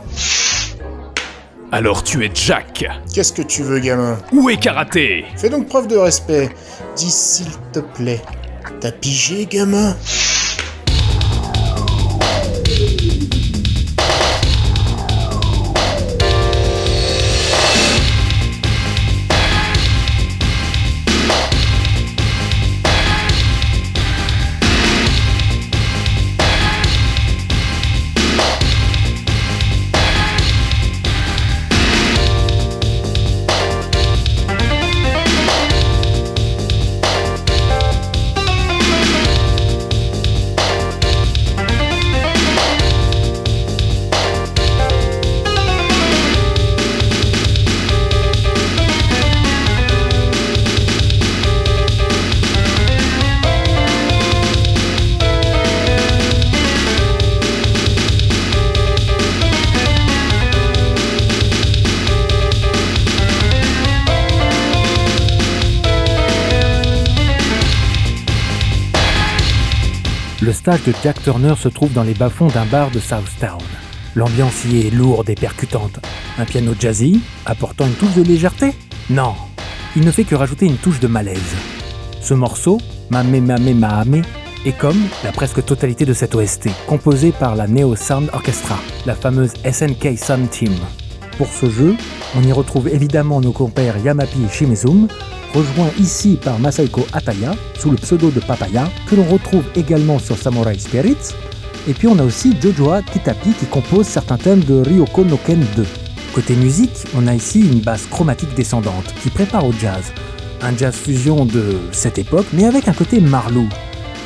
Alors 1.71 2.01
tu 2.03 2.25
es 2.25 2.31
Jack 2.33 2.83
Qu'est-ce 3.13 3.31
que 3.31 3.43
tu 3.43 3.61
veux, 3.61 3.79
gamin 3.79 4.17
Où 4.33 4.49
est 4.49 4.57
Karaté? 4.57 5.25
Fais 5.37 5.49
donc 5.49 5.67
preuve 5.67 5.87
de 5.87 5.97
respect. 5.97 6.49
Dis 6.95 7.11
s'il 7.11 7.51
te 7.71 7.79
plaît. 7.79 8.21
T'as 8.81 8.91
pigé, 8.91 9.45
gamin? 9.45 9.95
De 70.77 70.93
Jack 71.03 71.23
Turner 71.23 71.55
se 71.57 71.67
trouve 71.67 71.93
dans 71.93 72.03
les 72.03 72.13
bas-fonds 72.13 72.49
d'un 72.49 72.65
bar 72.65 72.91
de 72.91 72.99
Southtown. 72.99 73.59
L'ambiance 74.15 74.65
y 74.65 74.85
est 74.85 74.91
lourde 74.91 75.27
et 75.29 75.35
percutante. 75.35 75.99
Un 76.37 76.45
piano 76.45 76.73
jazzy, 76.79 77.21
apportant 77.45 77.87
une 77.87 77.93
touche 77.93 78.13
de 78.13 78.21
légèreté? 78.21 78.73
Non, 79.09 79.33
il 79.95 80.05
ne 80.05 80.11
fait 80.11 80.25
que 80.25 80.35
rajouter 80.35 80.67
une 80.67 80.77
touche 80.77 80.99
de 80.99 81.07
malaise. 81.07 81.55
Ce 82.21 82.35
morceau, 82.35 82.77
Mame 83.09 83.39
Mame 83.39 83.73
Mahame, 83.73 84.21
est 84.63 84.77
comme 84.77 85.01
la 85.23 85.31
presque 85.31 85.65
totalité 85.65 86.05
de 86.05 86.13
cette 86.13 86.35
OST, 86.35 86.69
composée 86.85 87.31
par 87.31 87.55
la 87.55 87.67
Neo 87.67 87.95
Sound 87.95 88.29
Orchestra, 88.31 88.77
la 89.07 89.15
fameuse 89.15 89.53
SNK 89.65 90.19
Sound 90.19 90.51
Team. 90.51 90.73
Pour 91.39 91.47
ce 91.53 91.69
jeu, 91.69 91.95
on 92.35 92.43
y 92.43 92.51
retrouve 92.51 92.89
évidemment 92.89 93.39
nos 93.39 93.53
compères 93.53 93.97
Yamapi 93.97 94.39
et 94.43 94.53
Shimezum, 94.53 95.07
rejoints 95.53 95.89
ici 95.97 96.37
par 96.43 96.59
Masaiko 96.59 97.07
Ataya, 97.13 97.55
sous 97.79 97.91
le 97.91 97.95
pseudo 97.95 98.29
de 98.29 98.41
Papaya, 98.41 98.89
que 99.09 99.15
l'on 99.15 99.23
retrouve 99.23 99.63
également 99.77 100.19
sur 100.19 100.37
Samurai 100.37 100.77
Spirits, 100.77 101.33
et 101.87 101.93
puis 101.93 102.09
on 102.09 102.19
a 102.19 102.25
aussi 102.25 102.53
Jojoa 102.61 103.03
Kitapi 103.03 103.51
qui 103.51 103.65
compose 103.67 104.05
certains 104.05 104.35
thèmes 104.35 104.65
de 104.65 104.81
Ryoko 104.81 105.23
no 105.23 105.37
Ken 105.37 105.65
2. 105.77 105.85
Côté 106.35 106.55
musique, 106.57 107.05
on 107.15 107.25
a 107.25 107.33
ici 107.33 107.61
une 107.61 107.79
basse 107.79 108.05
chromatique 108.07 108.53
descendante 108.53 109.15
qui 109.23 109.29
prépare 109.29 109.65
au 109.65 109.71
jazz. 109.71 110.11
Un 110.61 110.75
jazz 110.75 110.93
fusion 110.93 111.45
de 111.45 111.79
cette 111.93 112.19
époque, 112.19 112.47
mais 112.51 112.65
avec 112.65 112.89
un 112.89 112.93
côté 112.93 113.21
marlou. 113.21 113.69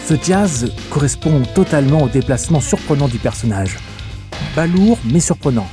Ce 0.08 0.16
jazz 0.20 0.74
correspond 0.90 1.44
totalement 1.54 2.02
au 2.02 2.10
déplacement 2.10 2.60
surprenant 2.60 3.08
du 3.08 3.20
personnage. 3.20 3.78
Balourd 4.56 4.98
mais 5.06 5.20
surprenant. 5.20 5.68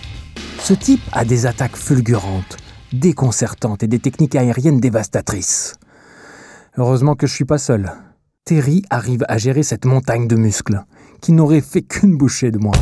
Ce 0.62 0.74
type 0.74 1.00
a 1.12 1.24
des 1.24 1.46
attaques 1.46 1.76
fulgurantes, 1.76 2.56
déconcertantes 2.92 3.82
et 3.82 3.88
des 3.88 3.98
techniques 3.98 4.36
aériennes 4.36 4.78
dévastatrices. 4.78 5.74
Heureusement 6.76 7.14
que 7.14 7.26
je 7.26 7.34
suis 7.34 7.44
pas 7.44 7.58
seul. 7.58 7.90
Terry 8.44 8.82
arrive 8.90 9.24
à 9.28 9.38
gérer 9.38 9.62
cette 9.62 9.84
montagne 9.84 10.28
de 10.28 10.36
muscles, 10.36 10.84
qui 11.20 11.32
n'aurait 11.32 11.60
fait 11.60 11.82
qu'une 11.82 12.16
bouchée 12.16 12.50
de 12.50 12.58
moi. 12.58 12.72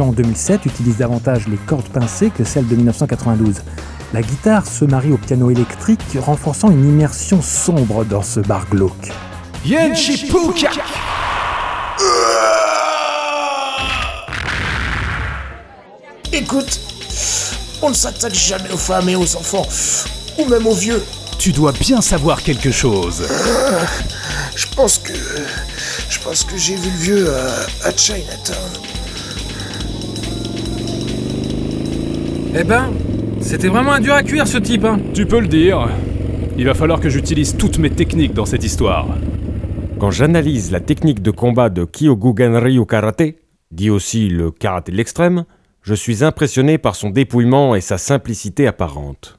Version 0.00 0.12
2007 0.12 0.64
utilise 0.66 0.96
davantage 0.96 1.46
les 1.46 1.58
cordes 1.58 1.88
pincées 1.88 2.30
que 2.30 2.42
celle 2.42 2.66
de 2.66 2.74
1992. 2.74 3.56
La 4.14 4.22
guitare 4.22 4.66
se 4.66 4.84
marie 4.86 5.12
au 5.12 5.18
piano 5.18 5.50
électrique, 5.50 6.00
renforçant 6.18 6.70
une 6.70 6.88
immersion 6.88 7.42
sombre 7.42 8.04
dans 8.04 8.22
ce 8.22 8.40
bar 8.40 8.66
glauque. 8.70 9.12
Yenchipuka 9.64 10.70
Écoute, 16.32 16.80
on 17.82 17.90
ne 17.90 17.94
s'attaque 17.94 18.34
jamais 18.34 18.70
aux 18.72 18.78
femmes 18.78 19.08
et 19.10 19.16
aux 19.16 19.36
enfants, 19.36 19.66
ou 20.38 20.46
même 20.46 20.66
aux 20.66 20.74
vieux. 20.74 21.04
Tu 21.38 21.52
dois 21.52 21.72
bien 21.72 22.00
savoir 22.00 22.42
quelque 22.42 22.70
chose. 22.70 23.22
Je 24.56 24.66
pense 24.74 24.98
que. 24.98 25.12
Je 26.08 26.18
pense 26.20 26.44
que 26.44 26.56
j'ai 26.56 26.74
vu 26.76 26.90
le 26.90 26.98
vieux 26.98 27.34
à, 27.84 27.88
à 27.88 27.92
Chinatown. 27.96 28.89
Eh 32.52 32.64
ben, 32.64 32.92
c'était 33.40 33.68
vraiment 33.68 33.92
un 33.92 34.00
dur 34.00 34.12
à 34.12 34.24
cuire 34.24 34.48
ce 34.48 34.58
type, 34.58 34.84
hein. 34.84 34.98
Tu 35.14 35.24
peux 35.24 35.38
le 35.38 35.46
dire. 35.46 35.88
Il 36.58 36.64
va 36.64 36.74
falloir 36.74 36.98
que 36.98 37.08
j'utilise 37.08 37.56
toutes 37.56 37.78
mes 37.78 37.90
techniques 37.90 38.34
dans 38.34 38.44
cette 38.44 38.64
histoire. 38.64 39.06
Quand 40.00 40.10
j'analyse 40.10 40.72
la 40.72 40.80
technique 40.80 41.22
de 41.22 41.30
combat 41.30 41.68
de 41.68 41.84
Kyogugen 41.84 42.56
Ryu 42.56 42.84
Karate, 42.86 43.36
dit 43.70 43.88
aussi 43.88 44.28
le 44.28 44.50
karaté 44.50 44.90
de 44.90 44.96
l'extrême, 44.96 45.44
je 45.82 45.94
suis 45.94 46.24
impressionné 46.24 46.76
par 46.76 46.96
son 46.96 47.10
dépouillement 47.10 47.76
et 47.76 47.80
sa 47.80 47.98
simplicité 47.98 48.66
apparente. 48.66 49.38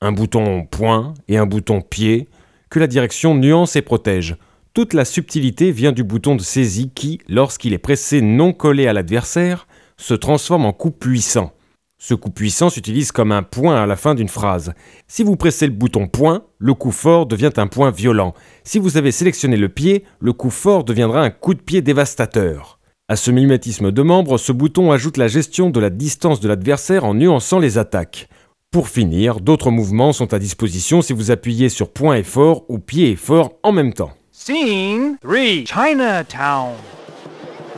Un 0.00 0.12
bouton 0.12 0.66
point 0.70 1.14
et 1.26 1.38
un 1.38 1.46
bouton 1.46 1.80
pied 1.80 2.28
que 2.70 2.78
la 2.78 2.86
direction 2.86 3.34
nuance 3.34 3.74
et 3.74 3.82
protège. 3.82 4.36
Toute 4.72 4.94
la 4.94 5.04
subtilité 5.04 5.72
vient 5.72 5.92
du 5.92 6.04
bouton 6.04 6.36
de 6.36 6.42
saisie 6.42 6.92
qui, 6.94 7.18
lorsqu'il 7.28 7.72
est 7.72 7.78
pressé 7.78 8.20
non 8.20 8.52
collé 8.52 8.86
à 8.86 8.92
l'adversaire, 8.92 9.66
se 9.96 10.14
transforme 10.14 10.64
en 10.64 10.72
coup 10.72 10.92
puissant. 10.92 11.52
Ce 11.98 12.12
coup 12.12 12.30
puissant 12.30 12.68
s'utilise 12.68 13.10
comme 13.10 13.32
un 13.32 13.42
point 13.42 13.82
à 13.82 13.86
la 13.86 13.96
fin 13.96 14.14
d'une 14.14 14.28
phrase. 14.28 14.74
Si 15.08 15.22
vous 15.22 15.36
pressez 15.36 15.66
le 15.66 15.72
bouton 15.72 16.08
point, 16.08 16.42
le 16.58 16.74
coup 16.74 16.90
fort 16.90 17.24
devient 17.24 17.52
un 17.56 17.68
point 17.68 17.90
violent. 17.90 18.34
Si 18.64 18.78
vous 18.78 18.98
avez 18.98 19.12
sélectionné 19.12 19.56
le 19.56 19.70
pied, 19.70 20.04
le 20.20 20.34
coup 20.34 20.50
fort 20.50 20.84
deviendra 20.84 21.22
un 21.22 21.30
coup 21.30 21.54
de 21.54 21.62
pied 21.62 21.80
dévastateur. 21.80 22.78
À 23.08 23.16
ce 23.16 23.30
mimétisme 23.30 23.92
de 23.92 24.02
membres, 24.02 24.36
ce 24.36 24.52
bouton 24.52 24.92
ajoute 24.92 25.16
la 25.16 25.28
gestion 25.28 25.70
de 25.70 25.80
la 25.80 25.88
distance 25.88 26.40
de 26.40 26.48
l'adversaire 26.48 27.04
en 27.04 27.14
nuançant 27.14 27.58
les 27.58 27.78
attaques. 27.78 28.28
Pour 28.70 28.88
finir, 28.88 29.40
d'autres 29.40 29.70
mouvements 29.70 30.12
sont 30.12 30.34
à 30.34 30.38
disposition 30.38 31.00
si 31.00 31.14
vous 31.14 31.30
appuyez 31.30 31.70
sur 31.70 31.90
point 31.90 32.16
et 32.16 32.24
fort 32.24 32.64
ou 32.68 32.78
pied 32.78 33.12
et 33.12 33.16
fort 33.16 33.54
en 33.62 33.72
même 33.72 33.94
temps. 33.94 34.12
Scene 34.32 35.16
3 35.22 35.64
Chinatown. 35.64 36.74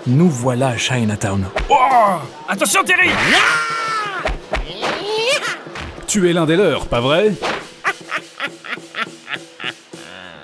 Nous 0.08 0.30
voilà 0.30 0.68
à 0.70 0.76
Chinatown. 0.76 1.44
Attention 2.48 2.82
Terry 2.82 3.10
Tu 6.08 6.28
es 6.30 6.32
l'un 6.32 6.46
des 6.46 6.56
leurs, 6.56 6.86
pas 6.86 7.00
vrai? 7.00 7.32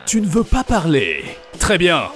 Tu 0.06 0.20
ne 0.20 0.26
veux 0.26 0.44
pas 0.44 0.62
parler. 0.62 1.24
Très 1.58 1.78
bien. 1.78 2.10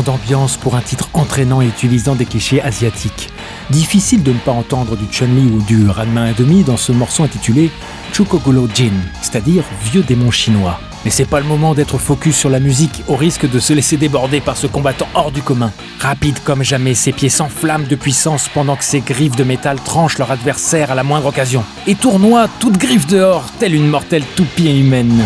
D'ambiance 0.00 0.56
pour 0.56 0.74
un 0.74 0.80
titre 0.80 1.10
entraînant 1.12 1.60
et 1.60 1.66
utilisant 1.66 2.14
des 2.14 2.24
clichés 2.24 2.62
asiatiques. 2.62 3.28
Difficile 3.68 4.22
de 4.22 4.32
ne 4.32 4.38
pas 4.38 4.52
entendre 4.52 4.96
du 4.96 5.04
Chun-Li 5.12 5.44
ou 5.44 5.60
du 5.62 5.86
Ranma 5.86 6.32
1,5 6.32 6.64
dans 6.64 6.78
ce 6.78 6.92
morceau 6.92 7.24
intitulé 7.24 7.70
Chukogolo 8.14 8.68
Jin, 8.74 8.92
c'est-à-dire 9.20 9.64
vieux 9.84 10.02
démon 10.02 10.30
chinois. 10.30 10.80
Mais 11.04 11.10
c'est 11.10 11.26
pas 11.26 11.40
le 11.40 11.46
moment 11.46 11.74
d'être 11.74 11.98
focus 11.98 12.34
sur 12.34 12.48
la 12.48 12.58
musique 12.58 13.02
au 13.06 13.16
risque 13.16 13.48
de 13.48 13.60
se 13.60 13.74
laisser 13.74 13.98
déborder 13.98 14.40
par 14.40 14.56
ce 14.56 14.66
combattant 14.66 15.08
hors 15.14 15.30
du 15.30 15.42
commun. 15.42 15.72
Rapide 16.00 16.38
comme 16.42 16.62
jamais, 16.62 16.94
ses 16.94 17.12
pieds 17.12 17.28
s'enflamment 17.28 17.86
de 17.86 17.96
puissance 17.96 18.48
pendant 18.48 18.76
que 18.76 18.84
ses 18.84 19.00
griffes 19.00 19.36
de 19.36 19.44
métal 19.44 19.78
tranchent 19.78 20.18
leur 20.18 20.30
adversaire 20.30 20.90
à 20.90 20.94
la 20.94 21.02
moindre 21.02 21.26
occasion. 21.26 21.64
Et 21.86 21.96
tournoie, 21.96 22.48
toute 22.60 22.78
griffe 22.78 23.06
dehors, 23.06 23.44
telle 23.58 23.74
une 23.74 23.88
mortelle 23.88 24.24
toupie 24.36 24.80
humaine. 24.80 25.22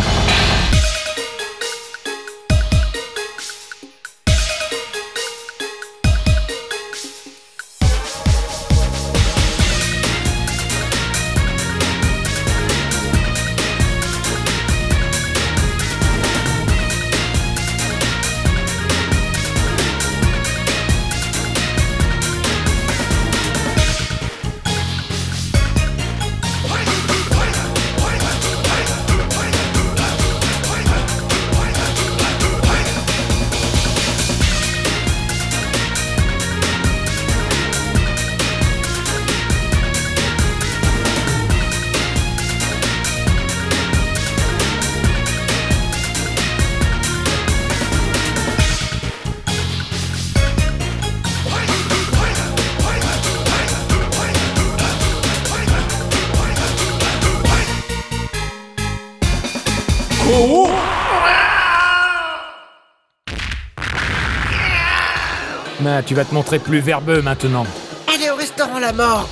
Tu 66.07 66.15
vas 66.15 66.25
te 66.25 66.33
montrer 66.33 66.59
plus 66.59 66.79
verbeux 66.79 67.21
maintenant. 67.21 67.67
Allez 68.15 68.31
au 68.31 68.37
restaurant 68.37 68.79
La 68.79 68.93
Mort. 68.93 69.29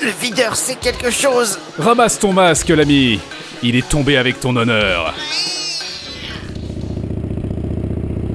Le 0.00 0.10
videur 0.20 0.54
sait 0.56 0.76
quelque 0.76 1.10
chose. 1.10 1.58
Ramasse 1.78 2.18
ton 2.18 2.32
masque, 2.32 2.68
l'ami. 2.68 3.18
Il 3.62 3.76
est 3.76 3.88
tombé 3.88 4.16
avec 4.16 4.40
ton 4.40 4.54
honneur. 4.56 5.14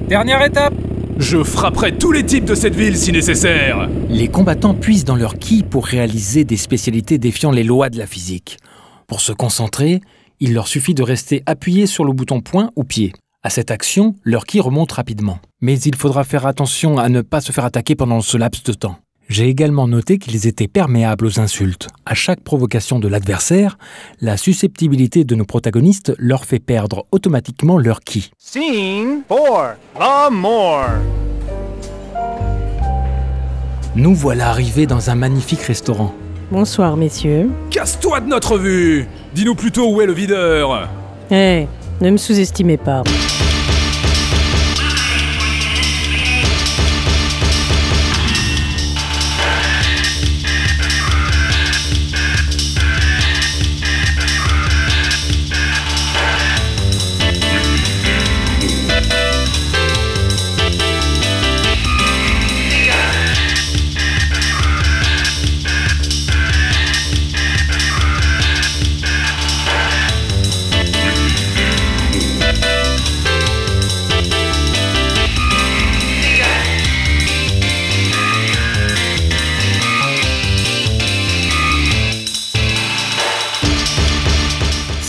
Dernière 0.07 0.43
étape 0.43 0.73
Je 1.17 1.43
frapperai 1.43 1.95
tous 1.95 2.11
les 2.11 2.25
types 2.25 2.45
de 2.45 2.55
cette 2.55 2.75
ville 2.75 2.97
si 2.97 3.11
nécessaire. 3.11 3.87
Les 4.09 4.27
combattants 4.27 4.73
puisent 4.73 5.05
dans 5.05 5.15
leur 5.15 5.37
ki 5.37 5.63
pour 5.63 5.85
réaliser 5.85 6.43
des 6.43 6.57
spécialités 6.57 7.17
défiant 7.17 7.51
les 7.51 7.63
lois 7.63 7.89
de 7.89 7.97
la 7.97 8.07
physique. 8.07 8.57
Pour 9.07 9.21
se 9.21 9.31
concentrer, 9.31 10.01
il 10.39 10.53
leur 10.53 10.67
suffit 10.67 10.93
de 10.93 11.03
rester 11.03 11.43
appuyé 11.45 11.85
sur 11.85 12.03
le 12.03 12.11
bouton 12.11 12.41
point 12.41 12.71
ou 12.75 12.83
pied. 12.83 13.13
À 13.41 13.49
cette 13.49 13.71
action, 13.71 14.15
leur 14.25 14.43
ki 14.45 14.59
remonte 14.59 14.91
rapidement. 14.91 15.39
Mais 15.61 15.79
il 15.79 15.95
faudra 15.95 16.25
faire 16.25 16.45
attention 16.45 16.97
à 16.97 17.07
ne 17.07 17.21
pas 17.21 17.39
se 17.39 17.53
faire 17.53 17.63
attaquer 17.63 17.95
pendant 17.95 18.19
ce 18.19 18.35
laps 18.35 18.63
de 18.65 18.73
temps. 18.73 18.97
J'ai 19.29 19.47
également 19.47 19.87
noté 19.87 20.17
qu'ils 20.17 20.45
étaient 20.45 20.67
perméables 20.67 21.25
aux 21.25 21.39
insultes. 21.39 21.87
À 22.05 22.15
chaque 22.15 22.41
provocation 22.41 22.99
de 22.99 23.07
l'adversaire, 23.07 23.77
la 24.19 24.35
susceptibilité 24.35 25.23
de 25.23 25.35
nos 25.35 25.45
protagonistes 25.45 26.13
leur 26.17 26.43
fait 26.43 26.59
perdre 26.59 27.05
automatiquement 27.13 27.77
leur 27.77 28.01
ki. 28.01 28.29
Scene 28.37 29.21
4. 29.29 29.77
The 29.95 30.31
More. 30.33 30.89
Nous 33.95 34.15
voilà 34.15 34.49
arrivés 34.49 34.85
dans 34.85 35.09
un 35.11 35.15
magnifique 35.15 35.61
restaurant. 35.61 36.13
Bonsoir, 36.51 36.97
messieurs. 36.97 37.49
Casse-toi 37.69 38.19
de 38.19 38.27
notre 38.27 38.57
vue 38.57 39.07
Dis-nous 39.33 39.55
plutôt 39.55 39.93
où 39.93 40.01
est 40.01 40.05
le 40.07 40.13
videur 40.13 40.89
Eh, 41.31 41.67
ne 42.01 42.11
me 42.11 42.17
sous-estimez 42.17 42.77
pas. 42.77 43.03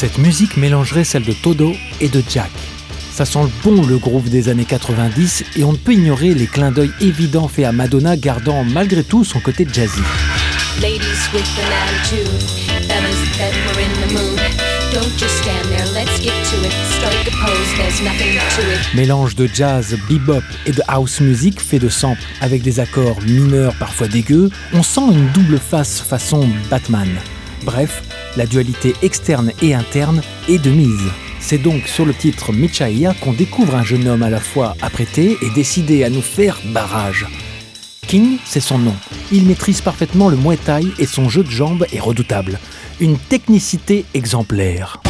Cette 0.01 0.17
musique 0.17 0.57
mélangerait 0.57 1.05
celle 1.05 1.25
de 1.25 1.35
Todo 1.35 1.75
et 2.01 2.09
de 2.09 2.23
Jack. 2.27 2.51
Ça 3.13 3.27
sent 3.27 3.41
le 3.43 3.51
bon 3.63 3.85
le 3.85 3.99
groove 3.99 4.31
des 4.31 4.49
années 4.49 4.65
90 4.65 5.45
et 5.59 5.65
on 5.65 5.73
ne 5.73 5.77
peut 5.77 5.93
ignorer 5.93 6.33
les 6.33 6.47
clins 6.47 6.71
d'œil 6.71 6.91
évidents 7.03 7.49
faits 7.49 7.67
à 7.67 7.73
Madonna 7.73 8.17
gardant 8.17 8.65
malgré 8.65 9.05
tout 9.05 9.25
son 9.25 9.41
côté 9.41 9.67
jazzy. 9.71 10.01
Mélange 18.95 19.35
de 19.37 19.51
jazz, 19.53 19.99
bebop 20.09 20.43
et 20.65 20.73
de 20.73 20.81
house 20.89 21.21
music 21.21 21.61
fait 21.61 21.79
de 21.79 21.91
samples 21.91 22.23
avec 22.41 22.63
des 22.63 22.81
accords 22.81 23.21
mineurs 23.21 23.75
parfois 23.75 24.09
dégueux, 24.09 24.49
on 24.73 24.83
sent 24.83 25.13
une 25.13 25.31
double 25.33 25.59
face 25.59 26.01
façon 26.01 26.49
Batman. 26.71 27.11
Bref, 27.65 28.03
la 28.37 28.47
dualité 28.47 28.95
externe 29.03 29.53
et 29.63 29.75
interne 29.75 30.23
est 30.49 30.59
de 30.59 30.71
mise. 30.71 31.11
C'est 31.41 31.59
donc 31.59 31.87
sur 31.87 32.05
le 32.05 32.15
titre 32.15 32.53
Michaia 32.53 33.15
qu'on 33.15 33.33
découvre 33.33 33.75
un 33.75 33.83
jeune 33.83 34.07
homme 34.07 34.23
à 34.23 34.31
la 34.31 34.41
fois 34.41 34.77
apprêté 34.83 35.37
et 35.43 35.51
décidé 35.55 36.05
à 36.05 36.11
nous 36.11 36.23
faire 36.23 36.61
barrage. 36.67 37.27
King, 38.07 38.39
c'est 38.45 38.61
son 38.61 38.79
nom. 38.79 38.95
Il 39.33 39.47
maîtrise 39.47 39.81
parfaitement 39.81 40.29
le 40.29 40.37
Muay 40.37 40.57
Thai 40.57 40.87
et 40.99 41.07
son 41.07 41.29
jeu 41.29 41.45
de 41.45 41.51
jambes 41.51 41.87
est 41.93 42.01
redoutable. 42.01 42.59
Une 43.01 43.19
technicité 43.19 44.05
exemplaire. 44.15 45.01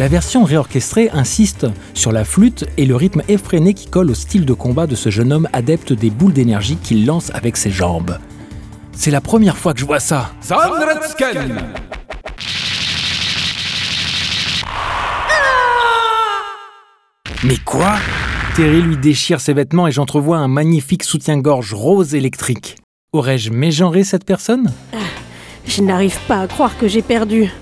La 0.00 0.08
version 0.08 0.44
réorchestrée 0.44 1.10
insiste 1.12 1.66
sur 1.92 2.10
la 2.10 2.24
flûte 2.24 2.64
et 2.78 2.86
le 2.86 2.96
rythme 2.96 3.20
effréné 3.28 3.74
qui 3.74 3.86
colle 3.86 4.10
au 4.10 4.14
style 4.14 4.46
de 4.46 4.54
combat 4.54 4.86
de 4.86 4.94
ce 4.94 5.10
jeune 5.10 5.30
homme 5.30 5.46
adepte 5.52 5.92
des 5.92 6.08
boules 6.08 6.32
d'énergie 6.32 6.76
qu'il 6.76 7.04
lance 7.04 7.30
avec 7.34 7.58
ses 7.58 7.70
jambes. 7.70 8.16
C'est 8.92 9.10
la 9.10 9.20
première 9.20 9.58
fois 9.58 9.74
que 9.74 9.80
je 9.80 9.84
vois 9.84 10.00
ça. 10.00 10.32
Mais 17.44 17.58
quoi? 17.66 17.96
Terry 18.56 18.80
lui 18.80 18.96
déchire 18.96 19.42
ses 19.42 19.52
vêtements 19.52 19.86
et 19.86 19.92
j'entrevois 19.92 20.38
un 20.38 20.48
magnifique 20.48 21.04
soutien-gorge 21.04 21.74
rose 21.74 22.14
électrique. 22.14 22.78
Aurais-je 23.12 23.50
mégenré 23.50 24.02
cette 24.04 24.24
personne? 24.24 24.72
Je 25.66 25.82
n'arrive 25.82 26.18
pas 26.26 26.40
à 26.40 26.46
croire 26.46 26.78
que 26.78 26.88
j'ai 26.88 27.02
perdu. 27.02 27.52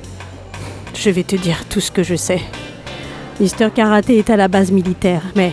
Je 1.00 1.10
vais 1.10 1.22
te 1.22 1.36
dire 1.36 1.64
tout 1.68 1.80
ce 1.80 1.92
que 1.92 2.02
je 2.02 2.16
sais. 2.16 2.40
Mister 3.40 3.68
Karaté 3.72 4.18
est 4.18 4.30
à 4.30 4.36
la 4.36 4.48
base 4.48 4.72
militaire, 4.72 5.22
mais 5.36 5.52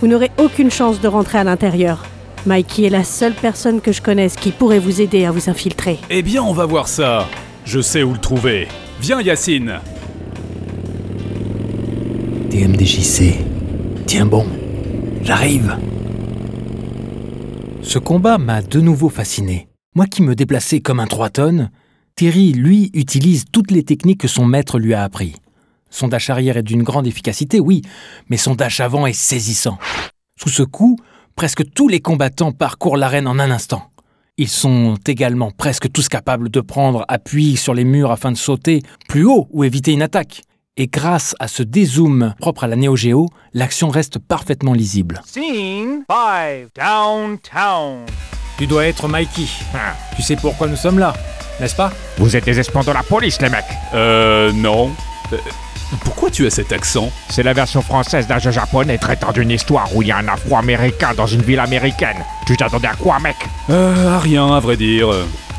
vous 0.00 0.06
n'aurez 0.06 0.30
aucune 0.36 0.70
chance 0.70 1.00
de 1.00 1.08
rentrer 1.08 1.38
à 1.38 1.44
l'intérieur. 1.44 2.04
Mikey 2.44 2.84
est 2.84 2.90
la 2.90 3.02
seule 3.02 3.32
personne 3.32 3.80
que 3.80 3.92
je 3.92 4.02
connaisse 4.02 4.36
qui 4.36 4.50
pourrait 4.50 4.78
vous 4.78 5.00
aider 5.00 5.24
à 5.24 5.30
vous 5.30 5.48
infiltrer. 5.48 5.98
Eh 6.10 6.20
bien, 6.20 6.42
on 6.42 6.52
va 6.52 6.66
voir 6.66 6.88
ça. 6.88 7.26
Je 7.64 7.80
sais 7.80 8.02
où 8.02 8.12
le 8.12 8.18
trouver. 8.18 8.68
Viens, 9.00 9.22
Yacine. 9.22 9.80
TMDJC. 12.50 13.38
Tiens 14.04 14.26
bon, 14.26 14.46
j'arrive. 15.22 15.78
Ce 17.80 17.98
combat 17.98 18.36
m'a 18.36 18.60
de 18.60 18.80
nouveau 18.80 19.08
fasciné. 19.08 19.68
Moi 19.94 20.04
qui 20.06 20.20
me 20.20 20.34
déplaçais 20.34 20.80
comme 20.80 21.00
un 21.00 21.06
3 21.06 21.30
tonnes, 21.30 21.70
Terry, 22.16 22.52
lui, 22.52 22.92
utilise 22.94 23.44
toutes 23.50 23.72
les 23.72 23.82
techniques 23.82 24.20
que 24.20 24.28
son 24.28 24.44
maître 24.44 24.78
lui 24.78 24.94
a 24.94 25.02
appris. 25.02 25.34
Son 25.90 26.06
dash 26.06 26.30
arrière 26.30 26.56
est 26.56 26.62
d'une 26.62 26.84
grande 26.84 27.08
efficacité, 27.08 27.58
oui, 27.58 27.82
mais 28.28 28.36
son 28.36 28.54
dash 28.54 28.78
avant 28.78 29.06
est 29.06 29.12
saisissant. 29.12 29.78
Sous 30.38 30.48
ce 30.48 30.62
coup, 30.62 30.96
presque 31.34 31.68
tous 31.72 31.88
les 31.88 31.98
combattants 32.00 32.52
parcourent 32.52 32.96
l'arène 32.96 33.26
en 33.26 33.40
un 33.40 33.50
instant. 33.50 33.90
Ils 34.36 34.48
sont 34.48 34.96
également 35.08 35.50
presque 35.50 35.90
tous 35.90 36.08
capables 36.08 36.50
de 36.50 36.60
prendre 36.60 37.04
appui 37.08 37.56
sur 37.56 37.74
les 37.74 37.84
murs 37.84 38.12
afin 38.12 38.30
de 38.30 38.36
sauter 38.36 38.82
plus 39.08 39.24
haut 39.24 39.48
ou 39.50 39.64
éviter 39.64 39.92
une 39.92 40.02
attaque. 40.02 40.42
Et 40.76 40.86
grâce 40.86 41.34
à 41.40 41.48
ce 41.48 41.64
dézoom 41.64 42.34
propre 42.38 42.62
à 42.62 42.68
la 42.68 42.76
Neo 42.76 42.94
Geo, 42.94 43.28
l'action 43.54 43.88
reste 43.88 44.20
parfaitement 44.20 44.72
lisible. 44.72 45.20
Scene 45.26 46.04
5 46.08 46.68
Downtown. 46.76 48.06
Tu 48.56 48.68
dois 48.68 48.86
être 48.86 49.08
Mikey. 49.08 49.46
Tu 50.16 50.22
sais 50.22 50.36
pourquoi 50.36 50.68
nous 50.68 50.76
sommes 50.76 51.00
là, 51.00 51.12
n'est-ce 51.60 51.74
pas? 51.74 51.92
Vous 52.18 52.36
êtes 52.36 52.44
des 52.44 52.58
espions 52.58 52.82
de 52.82 52.92
la 52.92 53.02
police, 53.02 53.40
les 53.40 53.48
mecs. 53.48 53.64
Euh, 53.94 54.52
non. 54.52 54.90
Euh, 55.32 55.36
pourquoi 56.04 56.30
tu 56.30 56.46
as 56.46 56.50
cet 56.50 56.72
accent? 56.72 57.10
C'est 57.28 57.42
la 57.42 57.52
version 57.52 57.82
française 57.82 58.26
d'un 58.26 58.38
jeu 58.38 58.50
japonais 58.50 58.98
traitant 58.98 59.32
d'une 59.32 59.50
histoire 59.50 59.94
où 59.94 60.02
il 60.02 60.08
y 60.08 60.12
a 60.12 60.16
un 60.18 60.28
afro-américain 60.28 61.12
dans 61.16 61.26
une 61.26 61.42
ville 61.42 61.60
américaine. 61.60 62.24
Tu 62.46 62.56
t'attendais 62.56 62.88
à 62.88 62.94
quoi, 62.94 63.18
mec? 63.20 63.36
Euh, 63.70 64.16
à 64.16 64.18
rien, 64.18 64.54
à 64.54 64.60
vrai 64.60 64.76
dire. 64.76 65.08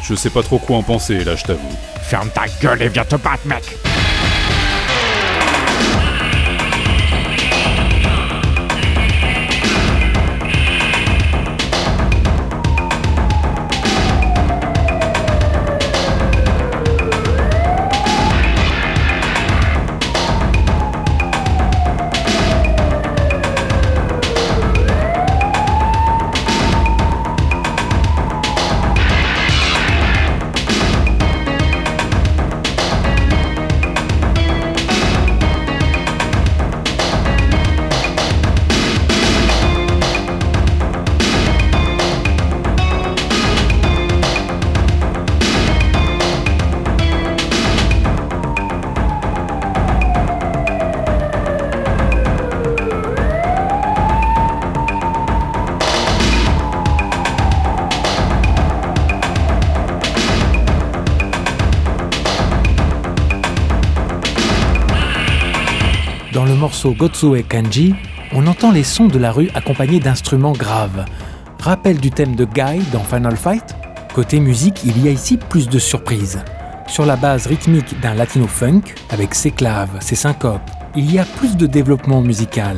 Je 0.03 0.13
sais 0.15 0.29
pas 0.29 0.43
trop 0.43 0.59
quoi 0.59 0.77
en 0.77 0.83
penser, 0.83 1.23
là, 1.23 1.35
je 1.35 1.43
t'avoue. 1.43 1.61
Ferme 2.03 2.29
ta 2.29 2.43
gueule 2.61 2.81
et 2.81 2.89
viens 2.89 3.05
te 3.05 3.15
battre, 3.15 3.45
mec 3.45 3.63
morceau 66.85 66.97
Gotsue 66.97 67.43
Kanji, 67.43 67.95
on 68.31 68.45
entend 68.45 68.71
les 68.71 68.83
sons 68.83 69.07
de 69.07 69.17
la 69.17 69.31
rue 69.31 69.49
accompagnés 69.55 69.99
d'instruments 69.99 70.51
graves. 70.51 71.05
Rappel 71.59 71.97
du 71.99 72.11
thème 72.11 72.35
de 72.35 72.45
Guy 72.45 72.79
dans 72.93 73.03
Final 73.03 73.35
Fight 73.35 73.75
Côté 74.13 74.39
musique, 74.39 74.81
il 74.85 75.03
y 75.03 75.07
a 75.07 75.11
ici 75.11 75.37
plus 75.37 75.67
de 75.67 75.79
surprises. 75.79 76.43
Sur 76.87 77.05
la 77.05 77.15
base 77.15 77.47
rythmique 77.47 77.99
d'un 78.01 78.13
latino 78.13 78.45
funk, 78.45 78.81
avec 79.09 79.33
ses 79.33 79.49
claves, 79.51 79.97
ses 79.99 80.15
syncopes, 80.15 80.69
il 80.95 81.11
y 81.11 81.17
a 81.17 81.25
plus 81.25 81.57
de 81.57 81.65
développement 81.65 82.21
musical. 82.21 82.77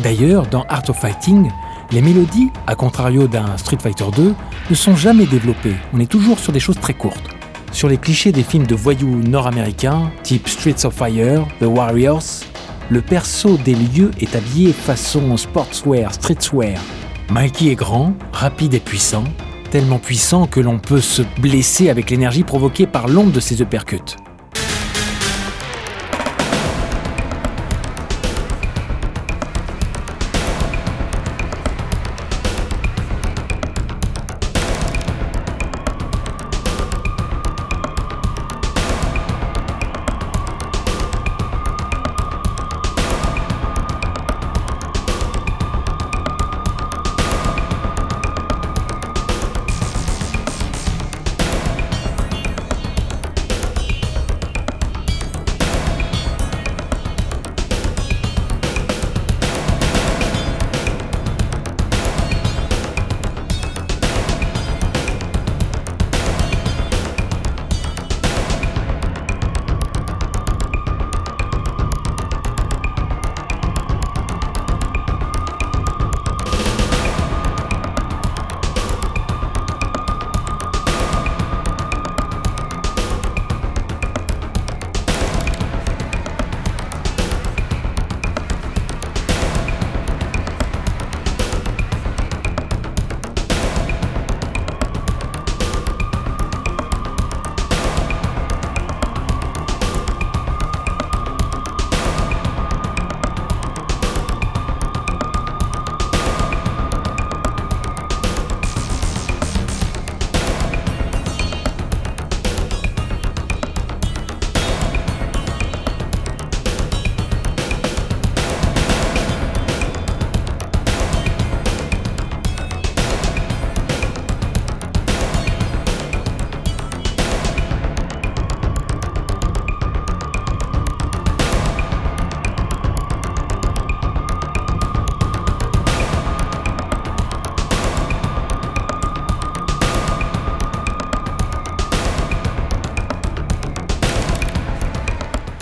D'ailleurs, 0.00 0.46
dans 0.48 0.64
Art 0.68 0.82
of 0.88 0.98
Fighting, 0.98 1.48
les 1.92 2.02
mélodies, 2.02 2.50
à 2.66 2.74
contrario 2.74 3.28
d'un 3.28 3.56
Street 3.58 3.78
Fighter 3.80 4.06
2, 4.16 4.34
ne 4.70 4.74
sont 4.74 4.96
jamais 4.96 5.26
développées. 5.26 5.76
On 5.94 6.00
est 6.00 6.10
toujours 6.10 6.40
sur 6.40 6.52
des 6.52 6.60
choses 6.60 6.80
très 6.80 6.94
courtes. 6.94 7.30
Sur 7.70 7.88
les 7.88 7.96
clichés 7.96 8.32
des 8.32 8.42
films 8.42 8.66
de 8.66 8.74
voyous 8.74 9.22
nord-américains, 9.22 10.10
type 10.24 10.48
Streets 10.48 10.84
of 10.84 10.94
Fire, 10.94 11.46
The 11.60 11.66
Warriors, 11.66 12.42
le 12.88 13.00
perso 13.00 13.56
des 13.58 13.74
lieux 13.74 14.10
est 14.20 14.36
habillé 14.36 14.72
façon 14.72 15.36
sportswear, 15.36 16.14
streetswear. 16.14 16.80
Mikey 17.30 17.72
est 17.72 17.74
grand, 17.74 18.14
rapide 18.32 18.74
et 18.74 18.80
puissant, 18.80 19.24
tellement 19.70 19.98
puissant 19.98 20.46
que 20.46 20.60
l'on 20.60 20.78
peut 20.78 21.00
se 21.00 21.22
blesser 21.40 21.90
avec 21.90 22.10
l'énergie 22.10 22.44
provoquée 22.44 22.86
par 22.86 23.08
l'onde 23.08 23.32
de 23.32 23.40
ses 23.40 23.60
uppercuts. 23.60 24.25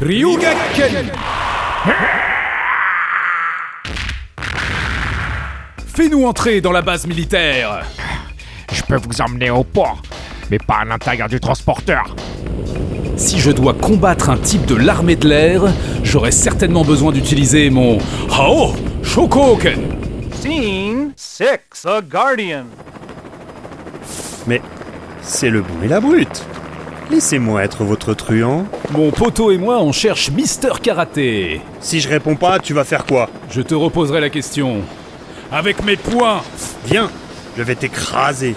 Ryugaken 0.05 1.11
Fais-nous 5.87 6.27
entrer 6.27 6.61
dans 6.61 6.73
la 6.73 6.83
base 6.83 7.07
militaire 7.07 7.87
Je 8.71 8.83
peux 8.83 8.97
vous 8.97 9.23
emmener 9.23 9.49
au 9.49 9.65
port, 9.65 10.03
mais 10.51 10.59
pas 10.59 10.81
à 10.83 10.85
l'intérieur 10.85 11.31
du 11.31 11.41
transporteur. 11.41 12.15
Si 13.17 13.39
je 13.39 13.51
dois 13.51 13.73
combattre 13.73 14.29
un 14.29 14.37
type 14.37 14.67
de 14.67 14.75
l'armée 14.75 15.17
de 15.17 15.27
l'air, 15.27 15.63
j'aurai 16.03 16.33
certainement 16.33 16.85
besoin 16.85 17.11
d'utiliser 17.11 17.71
mon 17.71 17.97
Hao 18.31 18.75
Shokoken 19.03 19.89
Scene 20.35 21.13
6, 21.17 21.47
The 21.83 22.07
Guardian. 22.07 22.65
Mais 24.47 24.61
c'est 25.23 25.49
le 25.49 25.63
bon 25.63 25.83
et 25.83 25.89
la 25.89 26.01
brute. 26.01 26.45
Laissez-moi 27.11 27.63
être 27.63 27.85
votre 27.85 28.15
truand. 28.15 28.67
Mon 28.93 29.11
poteau 29.11 29.51
et 29.51 29.59
moi, 29.59 29.81
on 29.83 29.93
cherche 29.93 30.31
Mister 30.31 30.71
Karaté. 30.83 31.61
Si 31.81 32.01
je 32.01 32.09
réponds 32.09 32.37
pas, 32.37 32.59
tu 32.59 32.73
vas 32.73 32.85
faire 32.85 33.05
quoi? 33.05 33.29
Je 33.51 33.61
te 33.61 33.75
reposerai 33.75 34.21
la 34.21 34.31
question. 34.31 34.81
Avec 35.53 35.85
mes 35.85 35.97
poings 35.97 36.43
Viens, 36.87 37.11
je 37.57 37.63
vais 37.63 37.75
t'écraser. 37.75 38.57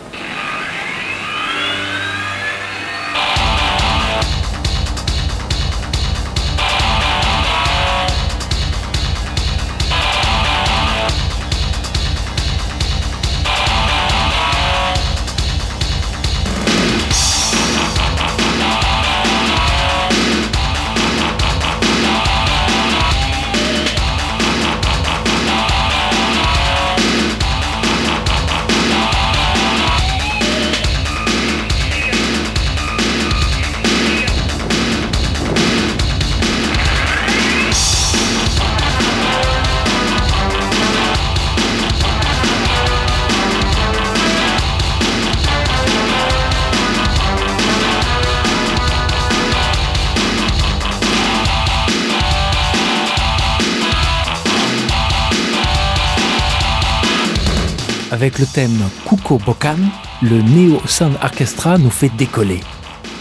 Avec 58.09 58.39
le 58.39 58.45
thème 58.45 58.79
Kuko 59.05 59.37
Bokan, 59.37 59.75
le 60.21 60.41
Neo 60.41 60.81
Sound 60.85 61.15
Orchestra 61.21 61.77
nous 61.77 61.89
fait 61.89 62.11
décoller. 62.17 62.61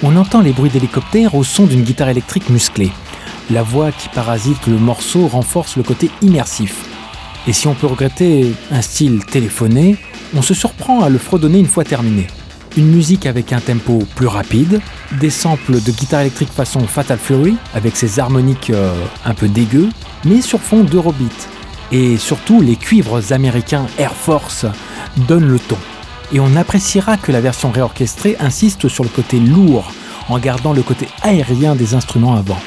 On 0.04 0.14
entend 0.14 0.42
les 0.42 0.52
bruits 0.52 0.70
d'hélicoptères 0.70 1.34
au 1.34 1.42
son 1.42 1.66
d'une 1.66 1.82
guitare 1.82 2.10
électrique 2.10 2.50
musclée. 2.50 2.92
La 3.50 3.64
voix 3.64 3.90
qui 3.90 4.08
parasite 4.08 4.64
le 4.68 4.78
morceau 4.78 5.26
renforce 5.26 5.76
le 5.76 5.82
côté 5.82 6.08
immersif. 6.22 6.84
Et 7.48 7.52
si 7.52 7.66
on 7.66 7.74
peut 7.74 7.88
regretter 7.88 8.54
un 8.70 8.80
style 8.80 9.24
téléphoné, 9.24 9.96
on 10.36 10.42
se 10.42 10.54
surprend 10.54 11.02
à 11.02 11.08
le 11.08 11.18
fredonner 11.18 11.58
une 11.58 11.66
fois 11.66 11.84
terminé. 11.84 12.28
Une 12.76 12.88
musique 12.88 13.26
avec 13.26 13.52
un 13.52 13.60
tempo 13.60 14.04
plus 14.14 14.28
rapide, 14.28 14.80
des 15.18 15.30
samples 15.30 15.82
de 15.82 15.90
guitare 15.90 16.20
électrique 16.20 16.52
façon 16.52 16.80
Fatal 16.80 17.18
Fury, 17.18 17.56
avec 17.74 17.96
ses 17.96 18.20
harmoniques 18.20 18.70
euh, 18.70 18.94
un 19.24 19.34
peu 19.34 19.48
dégueux, 19.48 19.88
mais 20.24 20.42
sur 20.42 20.60
fond 20.60 20.84
d'Eurobeat. 20.84 21.48
Et 21.92 22.16
surtout, 22.16 22.60
les 22.60 22.76
cuivres 22.76 23.32
américains 23.32 23.86
Air 23.98 24.12
Force 24.12 24.66
donnent 25.28 25.48
le 25.48 25.58
ton. 25.58 25.78
Et 26.32 26.40
on 26.40 26.56
appréciera 26.56 27.16
que 27.16 27.30
la 27.30 27.40
version 27.40 27.70
réorchestrée 27.70 28.36
insiste 28.40 28.88
sur 28.88 29.04
le 29.04 29.10
côté 29.10 29.38
lourd, 29.38 29.92
en 30.28 30.38
gardant 30.38 30.72
le 30.72 30.82
côté 30.82 31.06
aérien 31.22 31.76
des 31.76 31.94
instruments 31.94 32.34
avant. 32.34 32.58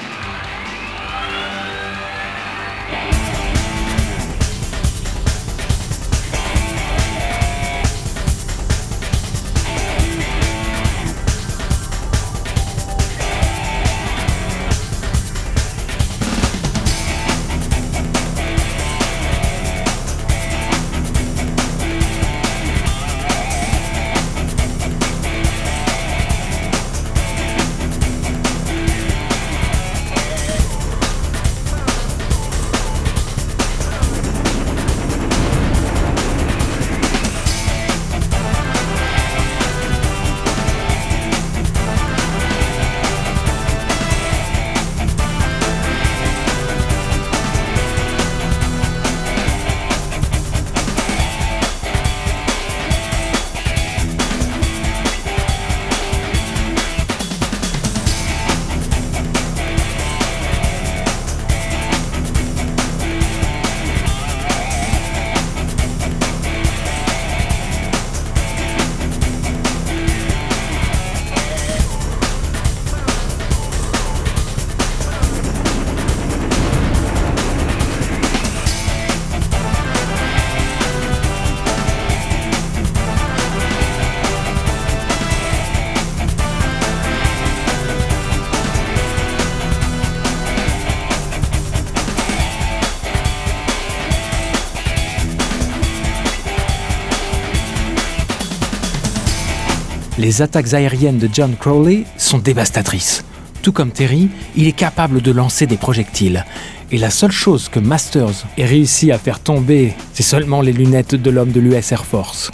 Les 100.29 100.43
attaques 100.43 100.75
aériennes 100.75 101.17
de 101.17 101.27
John 101.33 101.55
Crowley 101.59 102.03
sont 102.15 102.37
dévastatrices. 102.37 103.25
Tout 103.63 103.71
comme 103.71 103.89
Terry, 103.89 104.29
il 104.55 104.67
est 104.67 104.73
capable 104.73 105.23
de 105.23 105.31
lancer 105.31 105.65
des 105.65 105.75
projectiles. 105.75 106.45
Et 106.91 106.99
la 106.99 107.09
seule 107.09 107.31
chose 107.31 107.67
que 107.67 107.79
Masters 107.79 108.45
ait 108.55 108.65
réussi 108.65 109.11
à 109.11 109.17
faire 109.17 109.39
tomber, 109.39 109.95
c'est 110.13 110.21
seulement 110.21 110.61
les 110.61 110.71
lunettes 110.71 111.15
de 111.15 111.31
l'homme 111.31 111.51
de 111.51 111.59
l'US 111.59 111.91
Air 111.91 112.05
Force. 112.05 112.51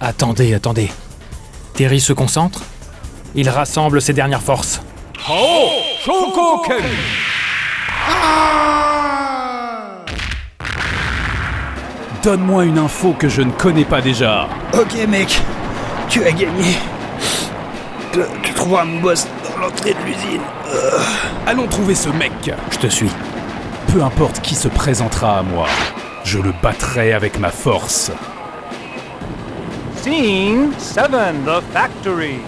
Attendez, 0.00 0.52
attendez. 0.52 0.90
Terry 1.74 2.00
se 2.00 2.12
concentre 2.12 2.60
Il 3.36 3.48
rassemble 3.48 4.02
ses 4.02 4.12
dernières 4.12 4.42
forces. 4.42 4.82
Oh 5.30 5.68
Shokoken 6.04 6.86
Donne-moi 12.24 12.64
une 12.64 12.78
info 12.78 13.12
que 13.12 13.28
je 13.28 13.42
ne 13.42 13.52
connais 13.52 13.84
pas 13.84 14.00
déjà. 14.02 14.48
Ok, 14.74 14.96
mec, 15.08 15.40
tu 16.10 16.22
as 16.24 16.32
gagné. 16.32 16.76
Tu, 18.12 18.18
tu 18.42 18.52
trouveras 18.52 18.84
mon 18.84 19.00
boss 19.00 19.26
dans 19.44 19.60
l'entrée 19.66 19.94
de 19.94 20.00
l'usine. 20.04 20.40
Euh, 20.74 20.98
Allons 21.46 21.66
trouver 21.68 21.94
ce 21.94 22.08
mec. 22.10 22.32
Je 22.72 22.78
te 22.78 22.86
suis. 22.88 23.08
Peu 23.92 24.02
importe 24.02 24.40
qui 24.40 24.54
se 24.54 24.68
présentera 24.68 25.38
à 25.38 25.42
moi, 25.42 25.66
je 26.24 26.38
le 26.38 26.52
battrai 26.62 27.12
avec 27.12 27.38
ma 27.38 27.50
force. 27.50 28.10
Scene 30.02 30.70
7, 30.78 31.04
The 31.44 31.62
Factory. 31.72 32.38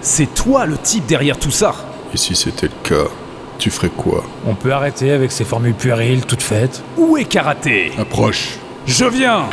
C'est 0.00 0.32
toi 0.34 0.64
le 0.66 0.76
type 0.78 1.06
derrière 1.06 1.38
tout 1.38 1.50
ça 1.50 1.74
Et 2.14 2.16
si 2.16 2.36
c'était 2.36 2.68
le 2.68 2.88
cas, 2.88 3.08
tu 3.58 3.70
ferais 3.70 3.88
quoi? 3.88 4.22
On 4.46 4.54
peut 4.54 4.72
arrêter 4.72 5.10
avec 5.10 5.32
ces 5.32 5.44
formules 5.44 5.74
puériles 5.74 6.24
toutes 6.24 6.42
faites. 6.42 6.82
Où 6.96 7.16
est 7.16 7.24
Karaté? 7.24 7.92
Approche. 7.98 8.58
Je 8.86 9.04
viens 9.04 9.46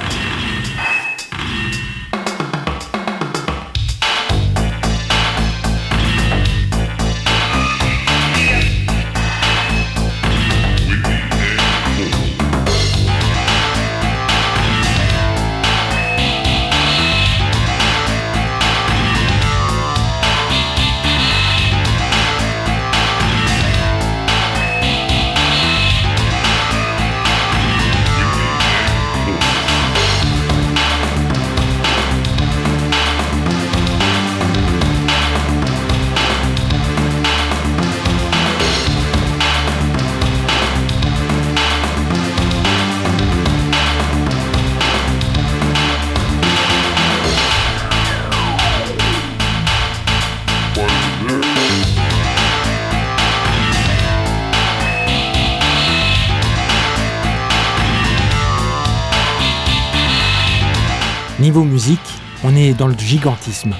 Niveau 61.37 61.65
musique, 61.65 61.99
on 62.45 62.55
est 62.55 62.73
dans 62.73 62.87
le 62.87 62.95
gigantisme. 62.97 63.73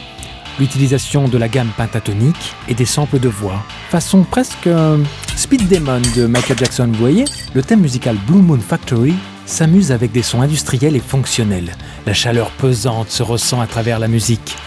L'utilisation 0.60 1.30
de 1.30 1.38
la 1.38 1.47
gamme 1.47 1.70
pentatonique 1.78 2.53
et 2.68 2.74
des 2.74 2.84
samples 2.84 3.18
de 3.18 3.30
voix. 3.30 3.64
Façon 3.89 4.24
presque 4.24 4.68
euh, 4.68 4.97
Speed 5.38 5.70
Demon 5.70 6.01
de 6.18 6.26
Michael 6.26 6.58
Jackson, 6.58 6.89
vous 6.91 6.99
voyez 6.99 7.24
Le 7.53 7.64
thème 7.64 7.80
musical 7.80 8.18
Blue 8.28 8.41
Moon 8.41 8.60
Factory 8.60 9.14
s'amuse 9.45 9.93
avec 9.93 10.12
des 10.12 10.22
sons 10.22 10.41
industriels 10.41 10.97
et 10.97 10.99
fonctionnels. 10.99 11.72
La 12.06 12.14
chaleur 12.14 12.51
pesante 12.51 13.10
se 13.10 13.24
ressent 13.24 13.62
à 13.62 13.68
travers 13.68 13.99
la 13.99 14.10
musique. 14.10 14.58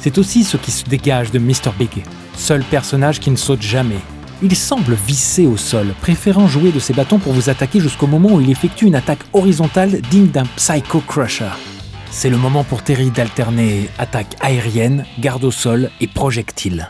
C'est 0.00 0.18
aussi 0.18 0.42
ce 0.42 0.56
qui 0.56 0.72
se 0.72 0.84
dégage 0.84 1.30
de 1.30 1.38
Mr. 1.38 1.70
Big, 1.78 2.02
seul 2.36 2.64
personnage 2.64 3.20
qui 3.20 3.30
ne 3.30 3.36
saute 3.36 3.62
jamais. 3.62 4.00
Il 4.42 4.56
semble 4.56 4.94
vissé 4.94 5.46
au 5.46 5.56
sol, 5.56 5.94
préférant 6.00 6.48
jouer 6.48 6.72
de 6.72 6.80
ses 6.80 6.92
bâtons 6.92 7.20
pour 7.20 7.34
vous 7.34 7.50
attaquer 7.50 7.78
jusqu'au 7.78 8.08
moment 8.08 8.32
où 8.32 8.40
il 8.40 8.50
effectue 8.50 8.86
une 8.86 8.96
attaque 8.96 9.22
horizontale 9.32 10.00
digne 10.10 10.26
d'un 10.26 10.46
Psycho 10.56 11.00
Crusher. 11.06 11.52
C'est 12.14 12.28
le 12.28 12.36
moment 12.36 12.62
pour 12.62 12.82
Terry 12.82 13.10
d'alterner 13.10 13.88
attaque 13.98 14.36
aérienne, 14.40 15.06
garde 15.18 15.44
au 15.44 15.50
sol 15.50 15.90
et 16.00 16.06
projectile. 16.06 16.86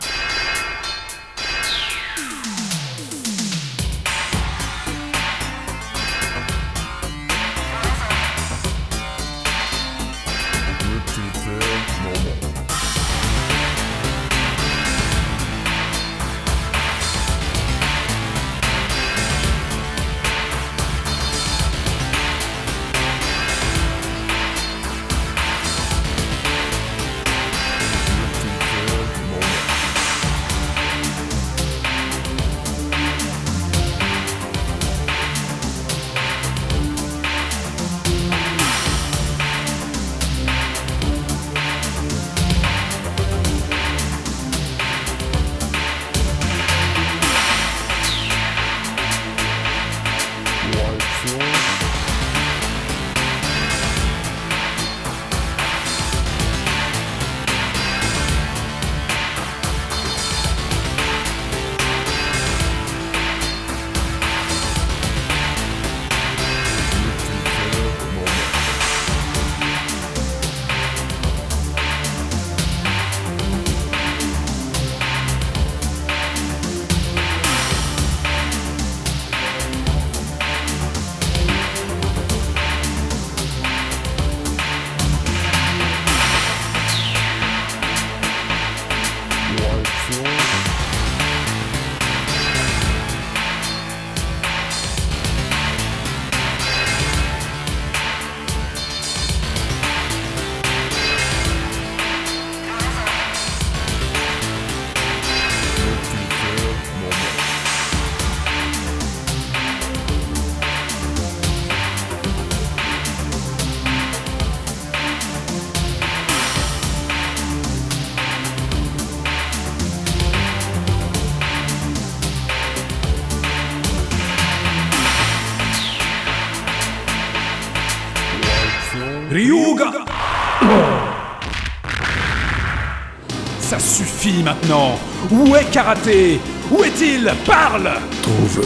Maintenant 134.53 134.99
Où 135.31 135.55
est 135.55 135.69
Karaté? 135.71 136.39
Où 136.71 136.83
est-il? 136.83 137.31
Parle 137.45 137.91
Trouve 138.21 138.65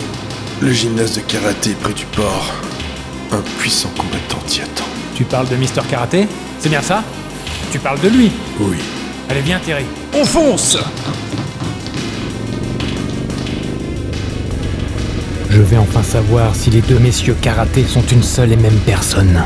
le 0.60 0.72
gymnase 0.72 1.14
de 1.16 1.22
karaté 1.22 1.76
près 1.80 1.94
du 1.94 2.06
port. 2.06 2.52
Un 3.32 3.42
puissant 3.60 3.90
combattant 3.96 4.44
t'y 4.48 4.62
attend. 4.62 4.86
Tu 5.16 5.24
parles 5.24 5.48
de 5.50 5.56
Mister 5.56 5.82
Karaté? 5.88 6.28
C'est 6.60 6.70
bien 6.70 6.82
ça? 6.82 7.04
Tu 7.72 7.78
parles 7.78 8.00
de 8.00 8.08
lui? 8.10 8.32
Oui. 8.60 8.78
Allez, 9.30 9.42
viens, 9.42 9.60
Terry. 9.60 9.86
On 10.14 10.24
fonce 10.26 10.78
Je 15.50 15.62
vais 15.62 15.78
enfin 15.78 16.04
savoir 16.04 16.56
si 16.56 16.70
les 16.70 16.82
deux 16.82 17.00
messieurs 17.00 17.36
Karaté 17.42 17.86
sont 17.86 18.04
une 18.12 18.24
seule 18.24 18.52
et 18.52 18.58
même 18.58 18.78
personne. 18.86 19.44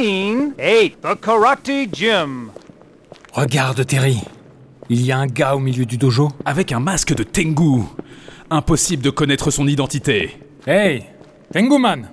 Scene 0.00 0.54
8 0.58 1.02
The 1.02 1.20
Karate 1.20 1.88
Gym. 1.92 2.50
Regarde, 3.34 3.84
Terry. 3.84 4.18
Il 4.88 5.02
y 5.02 5.12
a 5.12 5.18
un 5.18 5.26
gars 5.26 5.54
au 5.54 5.58
milieu 5.58 5.84
du 5.84 5.98
dojo. 5.98 6.30
Avec 6.46 6.72
un 6.72 6.80
masque 6.80 7.14
de 7.14 7.22
Tengu. 7.22 7.82
Impossible 8.48 9.02
de 9.02 9.10
connaître 9.10 9.50
son 9.50 9.66
identité. 9.66 10.38
Hey 10.66 11.04
Tenguman 11.52 12.08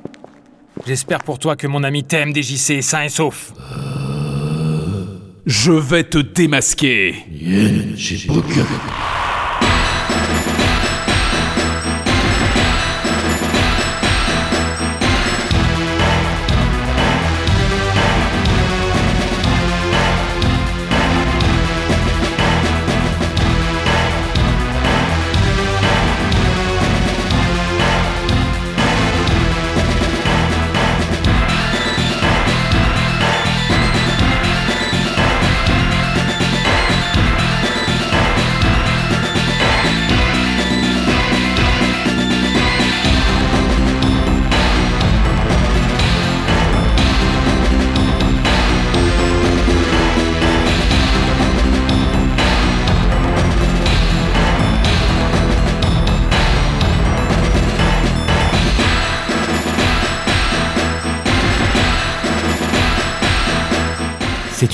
J'espère 0.86 1.20
pour 1.24 1.40
toi 1.40 1.56
que 1.56 1.66
mon 1.66 1.84
ami 1.84 2.04
TMDJC 2.04 2.72
est 2.72 2.82
sain 2.82 3.04
et 3.04 3.10
sauf. 3.10 3.54
Je 5.46 5.72
vais 5.72 6.04
te 6.04 6.18
démasquer. 6.18 7.16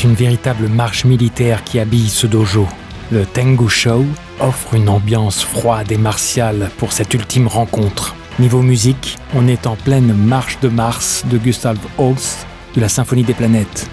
Une 0.04 0.16
véritable 0.16 0.68
marche 0.68 1.06
militaire 1.06 1.64
qui 1.64 1.80
habille 1.80 2.10
ce 2.10 2.28
dojo. 2.28 2.68
Le 3.10 3.26
Tengu 3.26 3.70
Show 3.70 4.06
offre 4.42 4.74
une 4.74 4.90
ambiance 4.90 5.42
froide 5.42 5.94
et 5.94 5.98
martiale 5.98 6.72
pour 6.78 6.92
cette 6.92 7.14
ultime 7.14 7.48
rencontre. 7.48 8.14
Niveau 8.38 8.62
musique, 8.62 9.18
on 9.34 9.48
est 9.48 9.66
en 9.66 9.78
pleine 9.78 10.14
marche 10.14 10.60
de 10.60 10.68
Mars 10.68 11.24
de 11.30 11.38
Gustav 11.38 11.78
Holst 11.98 12.46
de 12.76 12.82
la 12.82 12.90
Symphonie 12.90 13.24
des 13.24 13.34
planètes. 13.34 13.90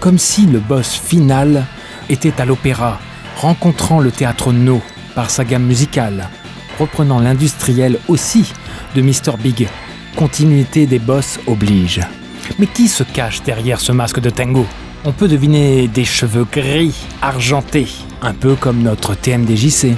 Comme 0.00 0.18
si 0.18 0.46
le 0.46 0.58
boss 0.58 0.94
final 0.94 1.64
était 2.10 2.40
à 2.40 2.44
l'opéra, 2.44 2.98
rencontrant 3.36 4.00
le 4.00 4.10
théâtre 4.10 4.52
No. 4.52 4.82
par 5.14 5.30
sa 5.30 5.44
gamme 5.44 5.66
musicale, 5.66 6.28
reprenant 6.80 7.20
l'industriel 7.20 8.00
aussi 8.08 8.52
de 8.96 9.02
Mr. 9.02 9.36
Big. 9.38 9.68
Continuité 10.16 10.86
des 10.86 10.98
boss 10.98 11.38
oblige. 11.46 12.00
Mais 12.58 12.66
qui 12.66 12.88
se 12.88 13.04
cache 13.04 13.42
derrière 13.44 13.78
ce 13.78 13.92
masque 13.92 14.18
de 14.18 14.30
tango 14.30 14.66
On 15.04 15.10
peut 15.10 15.26
deviner 15.26 15.88
des 15.88 16.04
cheveux 16.04 16.44
gris, 16.44 16.94
argentés, 17.20 17.88
un 18.22 18.32
peu 18.32 18.54
comme 18.54 18.82
notre 18.82 19.16
TMDJC. 19.16 19.96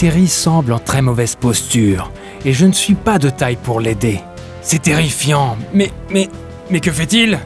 Terry 0.00 0.28
semble 0.28 0.72
en 0.72 0.78
très 0.78 1.02
mauvaise 1.02 1.36
posture, 1.36 2.10
et 2.46 2.54
je 2.54 2.64
ne 2.64 2.72
suis 2.72 2.94
pas 2.94 3.18
de 3.18 3.28
taille 3.28 3.58
pour 3.62 3.80
l'aider. 3.80 4.18
C'est 4.62 4.80
terrifiant, 4.80 5.58
mais, 5.74 5.92
mais, 6.08 6.30
mais 6.70 6.80
que 6.80 6.90
fait-il? 6.90 7.38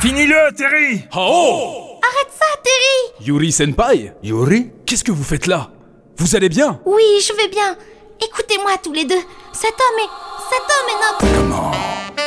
Finis-le, 0.00 0.52
Terry! 0.56 1.04
Oh! 1.16 2.00
Arrête 2.02 2.32
ça, 2.36 2.60
Terry! 2.64 3.24
Yuri 3.24 3.52
Senpai? 3.52 4.14
Yuri? 4.24 4.72
Qu'est-ce 4.84 5.04
que 5.04 5.12
vous 5.12 5.22
faites 5.22 5.46
là? 5.46 5.70
Vous 6.16 6.34
allez 6.34 6.48
bien? 6.48 6.80
Oui, 6.86 7.04
je 7.20 7.32
vais 7.36 7.46
bien. 7.46 7.76
Écoutez-moi 8.20 8.72
tous 8.82 8.92
les 8.92 9.04
deux. 9.04 9.22
Cet 9.52 9.74
homme 9.74 10.00
est... 10.00 10.10
Cet 10.50 10.64
homme 10.74 10.88
est 10.90 10.98
notre... 11.06 11.84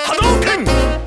Hadouken 0.10 1.07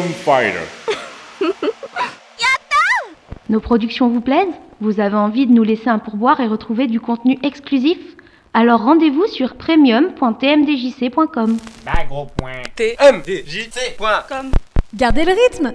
Fighter. 0.00 0.60
Nos 3.48 3.60
productions 3.60 4.08
vous 4.08 4.20
plaisent? 4.20 4.54
Vous 4.80 5.00
avez 5.00 5.16
envie 5.16 5.46
de 5.46 5.52
nous 5.52 5.62
laisser 5.62 5.88
un 5.88 5.98
pourboire 5.98 6.40
et 6.40 6.46
retrouver 6.46 6.86
du 6.86 7.00
contenu 7.00 7.38
exclusif? 7.42 7.98
Alors 8.54 8.82
rendez-vous 8.82 9.26
sur 9.26 9.54
premium.tmdjc.com. 9.56 11.56
TMDJC.com 12.76 14.50
Gardez 14.94 15.24
le 15.24 15.32
rythme 15.32 15.72